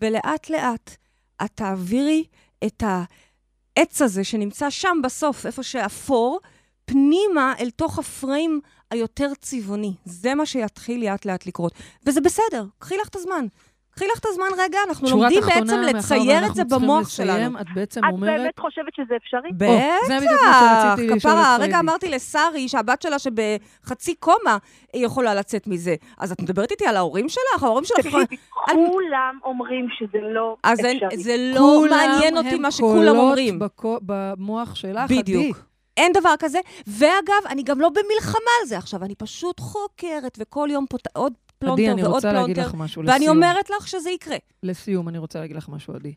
[0.00, 0.96] ולאט-לאט
[1.44, 2.24] את תעבירי
[2.64, 6.40] את העץ הזה שנמצא שם בסוף, איפה שאפור,
[6.84, 9.94] פנימה אל תוך הפריים היותר צבעוני.
[10.04, 11.72] זה מה שיתחיל לאט-לאט לקרות.
[12.06, 13.46] וזה בסדר, קחי לך את הזמן.
[13.94, 17.60] קחי לך את הזמן רגע, אנחנו לומדים בעצם לצייר את זה במוח שלנו.
[17.60, 18.34] את בעצם אומרת...
[18.34, 19.50] את באמת חושבת שזה אפשרי?
[19.52, 24.56] בטח, כפרה, הרגע אמרתי לשרי שהבת שלה שבחצי קומה
[24.94, 25.94] יכולה לצאת מזה.
[26.18, 27.62] אז את מדברת איתי על ההורים שלך?
[27.62, 28.26] ההורים שלך יכולים...
[28.66, 31.00] כולם אומרים שזה לא אפשרי.
[31.12, 33.54] אז זה לא מעניין אותי מה שכולם אומרים.
[33.54, 35.56] כולם הם קולות במוח שלך, בדיוק.
[35.96, 36.58] אין דבר כזה.
[36.86, 41.08] ואגב, אני גם לא במלחמה על זה עכשיו, אני פשוט חוקרת, וכל יום פות...
[41.12, 41.32] עוד
[41.62, 42.28] פלונטר ועוד פלונטר.
[42.28, 43.14] עדי, אני רוצה להגיד לך משהו לסיום.
[43.14, 44.36] ואני אומרת לך שזה יקרה.
[44.62, 46.14] לסיום, אני רוצה להגיד לך משהו, עדי.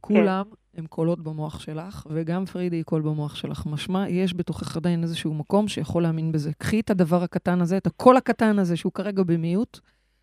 [0.00, 0.80] כולם כן.
[0.80, 3.66] הם קולות במוח שלך, וגם פרידי היא קול במוח שלך.
[3.66, 6.50] משמע, יש בתוכך עדיין איזשהו מקום שיכול להאמין בזה.
[6.58, 9.80] קחי את הדבר הקטן הזה, את הקול הקטן הזה, שהוא כרגע במיעוט,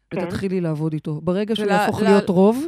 [0.09, 0.23] כן.
[0.23, 1.21] ותתחילי לעבוד איתו.
[1.21, 2.65] ברגע שהוא יהפוך להיות רוב,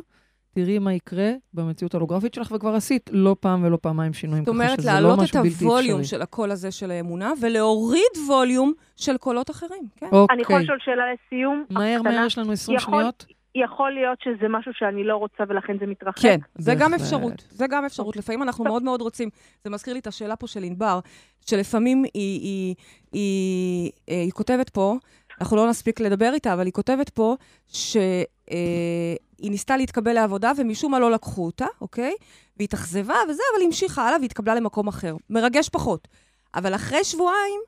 [0.54, 5.00] תראי מה יקרה במציאות ההולוגרפית שלך, וכבר עשית לא פעם ולא פעמיים שינויים, ככה שזה
[5.00, 5.50] לא משהו בלתי אפשרי.
[5.50, 9.84] זאת אומרת, להעלות את הווליום של הקול הזה של האמונה, ולהוריד ווליום של קולות אחרים,
[9.96, 10.06] כן.
[10.12, 10.34] אוקיי.
[10.34, 11.66] אני יכולה לשאול שאלה לסיום?
[11.70, 13.26] מהר, מהר, יש לנו 20 יכול, שניות.
[13.56, 16.22] יכול להיות שזה משהו שאני לא רוצה ולכן זה מתרחק.
[16.22, 17.48] כן, זה גם אפשרות.
[17.50, 18.18] זה גם אפשרות.
[18.18, 19.30] לפעמים אנחנו מאוד מאוד רוצים.
[19.64, 21.00] זה מזכיר לי את השאלה פה של ענבר,
[21.46, 22.76] שלפעמים היא, היא, היא,
[23.12, 24.96] היא, היא, היא כותבת פה,
[25.42, 27.36] אנחנו לא נספיק לדבר איתה, אבל היא כותבת פה
[27.68, 32.14] שהיא אה, ניסתה להתקבל לעבודה ומשום מה לא לקחו אותה, אוקיי?
[32.58, 35.16] והיא התאכזבה וזה, אבל היא המשיכה הלאה והתקבלה למקום אחר.
[35.30, 36.08] מרגש פחות.
[36.56, 37.62] אבל אחרי שבועיים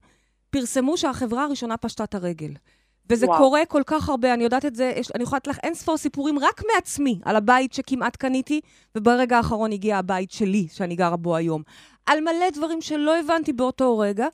[0.49, 2.51] פרסמו שהחברה הראשונה פשטה את הרגל.
[3.09, 3.37] וזה וואו.
[3.37, 5.97] קורה כל כך הרבה, אני יודעת את זה, יש, אני יכולה לתת לך אין ספור
[5.97, 8.61] סיפורים רק מעצמי, על הבית שכמעט קניתי,
[8.95, 11.61] וברגע האחרון הגיע הבית שלי, שאני גרה בו היום.
[12.05, 14.27] על מלא דברים שלא הבנתי באותו רגע,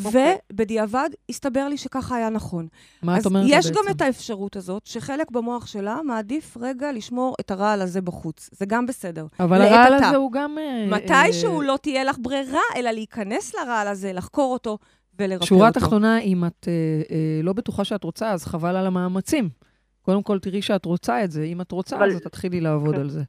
[0.00, 0.06] Okay.
[0.06, 0.36] אוקיי.
[0.52, 2.66] ובדיעבד הסתבר לי שככה היה נכון.
[3.02, 3.58] מה את אומרת בעצם?
[3.58, 8.00] אז יש גם את האפשרות הזאת, שחלק במוח שלה מעדיף רגע לשמור את הרעל הזה
[8.00, 8.50] בחוץ.
[8.52, 9.26] זה גם בסדר.
[9.40, 10.06] אבל הרעל אתה.
[10.06, 10.58] הזה הוא גם...
[10.58, 11.66] אה, מתישהו אה...
[11.66, 14.78] לא תהיה לך ברירה, אלא להיכנס לרעל הזה, לחקור אותו
[15.18, 15.46] ולרפא אותו.
[15.46, 16.72] שורה תחתונה, אם את אה,
[17.10, 19.48] אה, לא בטוחה שאת רוצה, אז חבל על המאמצים.
[20.02, 21.42] קודם כל, תראי שאת רוצה את זה.
[21.42, 22.10] אם את רוצה, אבל...
[22.10, 23.00] אז תתחילי לעבוד כן.
[23.00, 23.22] על זה.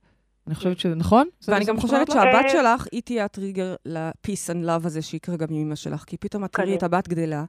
[0.47, 1.27] אני חושבת שזה נכון?
[1.47, 5.61] ואני גם חושבת שהבת שלך, היא תהיה הטריגר ל-peace and love הזה שיקרה גם עם
[5.61, 7.43] אמא שלך, כי פתאום את תראי את הבת גדלה,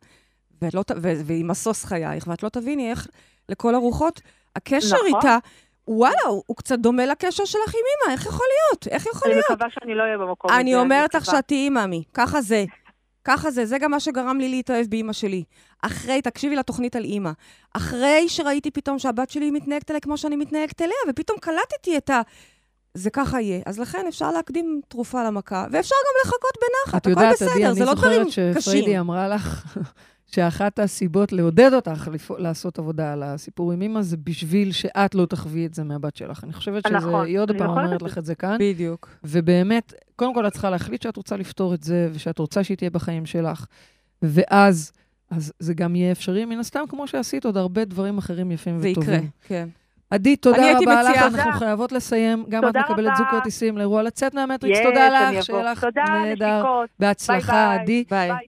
[0.74, 3.06] לא והיא משוש חייך, ואת לא תביני איך
[3.48, 4.20] לכל הרוחות,
[4.56, 5.16] הקשר נכון.
[5.16, 5.38] איתה...
[5.90, 8.86] וואלה, הוא, קצת דומה לקשר שלך עם אימא, איך יכול להיות?
[8.88, 9.44] איך יכול להיות?
[9.48, 10.60] אני מקווה שאני לא אהיה במקום הזה.
[10.60, 12.64] אני אומרת לך שאת תהיי מאמי, ככה זה.
[13.24, 15.44] ככה זה, זה גם מה שגרם לי להתאהב באימא שלי.
[15.82, 17.30] אחרי, תקשיבי לתוכנית על אימא.
[17.74, 22.20] אחרי שראיתי פתאום שהבת שלי מתנהגת אליי כמו שאני מתנהגת אליה, ופתאום קלטתי את ה...
[22.98, 23.60] זה ככה יהיה.
[23.66, 27.84] אז לכן אפשר להקדים תרופה למכה, ואפשר גם לחכות בנחת, הכל יודעת, בסדר, עדי, זה
[27.84, 28.30] לא דברים קשים.
[28.30, 29.76] את יודעת, אני זוכרת שפריידי אמרה לך
[30.34, 35.66] שאחת הסיבות לעודד אותך לעשות עבודה על הסיפור עם אמא, זה בשביל שאת לא תחווי
[35.66, 36.44] את זה מהבת שלך.
[36.44, 38.56] אני חושבת שזה, נכון, היא עוד פעם אומרת לך את זה כאן.
[38.60, 39.08] בדיוק.
[39.24, 42.90] ובאמת, קודם כל את צריכה להחליט שאת רוצה לפתור את זה, ושאת רוצה שהיא תהיה
[42.90, 43.66] בחיים שלך.
[44.22, 44.92] ואז,
[45.30, 49.02] אז זה גם יהיה אפשרי, מן הסתם, כמו שעשית עוד הרבה דברים אחרים יפים וטובים.
[49.02, 49.68] זה יקרה, כן.
[50.10, 52.44] עדי, תודה רבה לך, אנחנו חייבות לסיים.
[52.48, 54.78] גם את מקבלת זוג כרטיסים לאירוע לצאת מהמטריקס.
[54.82, 56.64] תודה לך, שיהיה לך נהדר.
[56.98, 58.04] בהצלחה, עדי.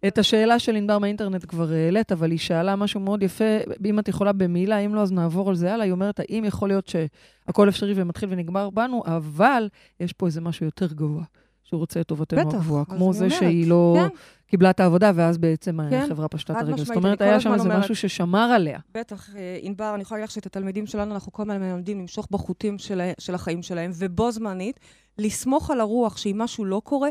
[0.06, 3.44] את השאלה של ענבר מהאינטרנט כבר העלית, אבל היא שאלה משהו מאוד יפה,
[3.84, 5.84] אם את יכולה במילה, אם לא, אז נעבור על זה הלאה.
[5.84, 9.68] היא אומרת, האם יכול להיות שהכל אפשרי ומתחיל ונגמר בנו, אבל
[10.00, 11.22] יש פה איזה משהו יותר גבוה.
[11.64, 14.08] שהוא רוצה את טובתנו הגבוהה, כמו זה שהיא לא כן.
[14.50, 16.02] קיבלה את העבודה, ואז בעצם כן.
[16.02, 16.84] החברה פשטה את הרגל.
[16.84, 18.78] זאת אומרת, היה שם איזה משהו ששמר עליה.
[18.94, 22.28] בטח, אה, ענבר, אני יכולה להגיד לך שאת התלמידים שלנו, אנחנו כל הזמן מלמדים למשוך
[22.30, 24.80] בחוטים של, של החיים שלהם, ובו זמנית,
[25.18, 27.08] לסמוך על הרוח שאם משהו לא קורה,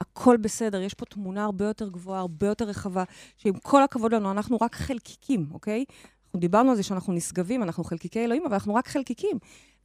[0.00, 3.04] הכל בסדר, יש פה תמונה הרבה יותר גבוהה, הרבה יותר רחבה,
[3.36, 5.84] שעם כל הכבוד לנו, אנחנו רק חלקיקים, אוקיי?
[6.26, 9.38] אנחנו דיברנו על זה שאנחנו נשגבים, אנחנו חלקיקי אלוהים, אבל אנחנו רק חלקיקים.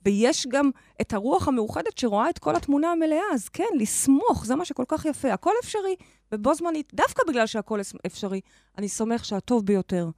[0.06, 0.70] ויש גם
[1.02, 5.06] את הרוח המאוחדת שרואה את כל התמונה המלאה, אז כן, לסמוך, זה מה שכל כך
[5.06, 5.34] יפה.
[5.34, 5.96] הכל אפשרי,
[6.32, 8.42] ובו זמנית, דווקא בגלל שהכל אפשרי,
[8.78, 10.10] אני סומך שהטוב ביותר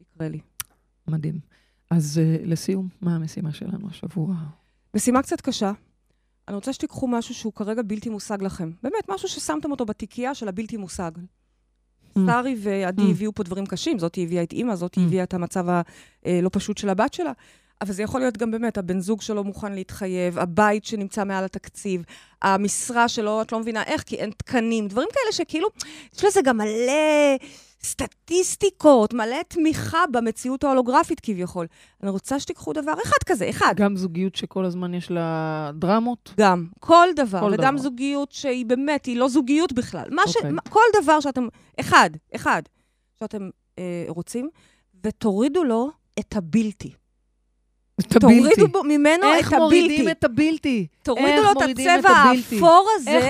[0.00, 0.40] יקרה לי.
[1.08, 1.40] מדהים.
[1.90, 4.34] אז uh, לסיום, מה המשימה שלנו השבוע?
[4.94, 5.72] משימה קצת קשה.
[6.48, 8.70] אני רוצה שתיקחו משהו שהוא כרגע בלתי מושג לכם.
[8.82, 11.10] באמת, משהו ששמתם אותו בתיקייה של הבלתי מושג.
[12.18, 12.20] Mm.
[12.26, 13.10] שרי ועדי mm.
[13.10, 15.02] הביאו פה דברים קשים, זאתי הביאה את אימא, זאתי mm.
[15.02, 15.66] הביאה את המצב
[16.24, 17.32] הלא פשוט של הבת שלה.
[17.82, 22.04] אבל זה יכול להיות גם באמת הבן זוג שלא מוכן להתחייב, הבית שנמצא מעל התקציב,
[22.42, 25.68] המשרה שלו, את לא מבינה איך, כי אין תקנים, דברים כאלה שכאילו,
[26.16, 27.36] יש לזה גם מלא
[27.82, 31.66] סטטיסטיקות, מלא תמיכה במציאות ההולוגרפית כביכול.
[32.02, 33.74] אני רוצה שתיקחו דבר אחד כזה, אחד.
[33.76, 36.34] גם זוגיות שכל הזמן יש לה דרמות?
[36.38, 37.40] גם, כל דבר.
[37.40, 37.82] כל וגם דבר.
[37.82, 40.08] זוגיות שהיא באמת, היא לא זוגיות בכלל.
[40.10, 40.30] מה okay.
[40.30, 40.36] ש...
[40.36, 40.50] אוקיי.
[40.68, 41.48] כל דבר שאתם,
[41.80, 42.62] אחד, אחד,
[43.20, 44.48] שאתם אה, רוצים,
[45.04, 46.92] ותורידו לו את הבלתי.
[48.06, 48.40] את הבלתי.
[48.40, 49.38] תורידו בו, ממנו את הבלתי.
[49.38, 50.86] איך מורידים את הבלתי?
[51.02, 53.20] תורידו לו את הצבע האפור הזה,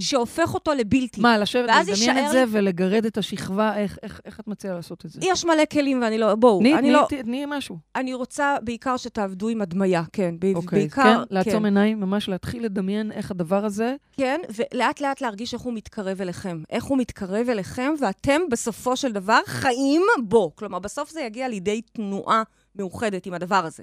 [0.00, 1.20] שהופך אותו לבלתי.
[1.20, 3.76] מה, לשבת, לדמיין את זה ולגרד את השכבה?
[3.76, 5.20] איך, איך, איך את מציעה לעשות את זה?
[5.22, 6.34] יש מלא כלים ואני לא...
[6.34, 7.06] בואו, אני תני, לא...
[7.22, 7.78] תני משהו.
[7.96, 10.34] אני רוצה בעיקר שתעבדו עם הדמיה, כן.
[10.54, 11.02] אוקיי, בעיקר...
[11.02, 11.64] כן, לעצום כן.
[11.64, 13.94] עיניים, ממש להתחיל לדמיין איך הדבר הזה...
[14.16, 16.62] כן, ולאט לאט להרגיש איך הוא מתקרב אליכם.
[16.70, 20.52] איך הוא מתקרב אליכם, ואתם בסופו של דבר חיים בו.
[20.56, 22.42] כלומר, בסוף זה יגיע לידי תנועה
[22.76, 23.82] מאוחדת עם הדבר הזה.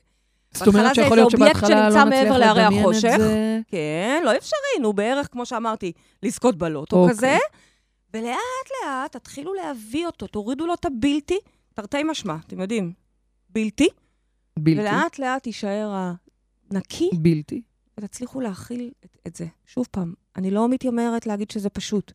[0.54, 3.60] זאת אומרת שיכול להיות שבהתחלה לא נצליח לדמיין את זה.
[3.68, 5.92] כן, לא אפשרי, נו, בערך, כמו שאמרתי,
[6.24, 7.16] לזכות בלוטו אוקיי.
[7.16, 7.38] כזה.
[8.14, 11.38] ולאט-לאט תתחילו להביא אותו, תורידו לו את הבלתי,
[11.74, 12.94] תרתי משמע, אתם יודעים,
[13.50, 13.88] בלתי.
[14.60, 14.80] בלתי.
[14.80, 16.12] ולאט-לאט יישאר
[16.72, 17.10] הנקי.
[17.14, 17.62] בלתי.
[17.98, 19.46] ותצליחו להכיל את, את זה.
[19.66, 22.12] שוב פעם, אני לא מתיימרת להגיד שזה פשוט.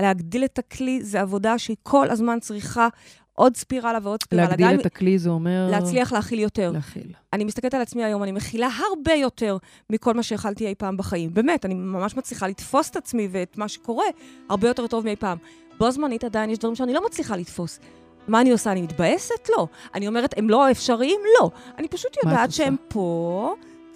[0.00, 2.88] להגדיל את הכלי זה עבודה שהיא כל הזמן צריכה
[3.34, 4.48] עוד ספירלה ועוד ספירלה.
[4.48, 5.68] להגדיל את הכלי זה אומר...
[5.70, 6.70] להצליח להכיל יותר.
[6.70, 7.12] להכיל.
[7.32, 9.56] אני מסתכלת על עצמי היום, אני מכילה הרבה יותר
[9.90, 11.34] מכל מה שיכלתי אי פעם בחיים.
[11.34, 14.06] באמת, אני ממש מצליחה לתפוס את עצמי ואת מה שקורה
[14.48, 15.38] הרבה יותר טוב מאי פעם.
[15.78, 17.80] בו זמנית עדיין יש דברים שאני לא מצליחה לתפוס.
[18.28, 18.72] מה אני עושה?
[18.72, 19.48] אני מתבאסת?
[19.56, 19.66] לא.
[19.94, 21.20] אני אומרת, הם לא אפשריים?
[21.40, 21.50] לא.
[21.78, 23.54] אני פשוט יודעת שהם פה,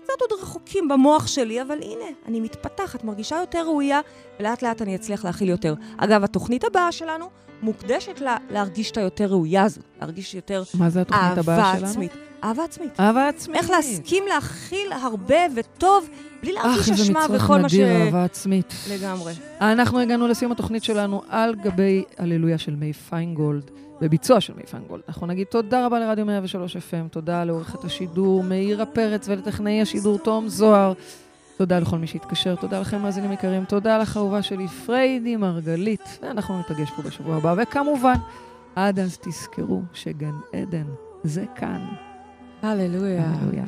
[0.09, 4.00] קצת עוד רחוקים במוח שלי, אבל הנה, אני מתפתחת, מרגישה יותר ראויה,
[4.40, 5.74] ולאט לאט אני אצליח להכיל יותר.
[5.96, 7.30] אגב, התוכנית הבאה שלנו
[7.62, 11.90] מוקדשת לה, להרגיש את היותר ראויה הזו, להרגיש יותר מה זה התוכנית הבאה שלנו?
[11.90, 12.12] עצמית.
[12.44, 13.00] אהבה עצמית.
[13.00, 13.56] אהבה עצמית.
[13.56, 16.09] איך להסכים להכיל הרבה וטוב,
[16.42, 17.74] בלי להרגיש אשמה וכל מה ש...
[17.74, 18.74] אך, איזה מצרך נדיר, אהבה עצמית.
[18.90, 19.32] לגמרי.
[19.61, 23.70] אנחנו הגענו לסיום התוכנית שלנו על גבי הללויה של מאי פיינגולד,
[24.01, 25.03] בביצוע של מאי פיינגולד.
[25.09, 30.49] אנחנו נגיד תודה רבה לרדיו 103 FM, תודה לעורכת השידור מאירה פרץ ולטכנאי השידור תום
[30.49, 30.92] זוהר.
[31.57, 36.57] תודה לכל מי שהתקשר, תודה לכם מאזינים יקרים, תודה לך אהובה שלי פריידי מרגלית, ואנחנו
[36.59, 38.14] ניפגש פה בשבוע הבא, וכמובן,
[38.76, 40.86] עד אז תזכרו שגן עדן
[41.24, 41.86] זה כאן.
[42.62, 43.24] הללויה.
[43.24, 43.64] הללויה.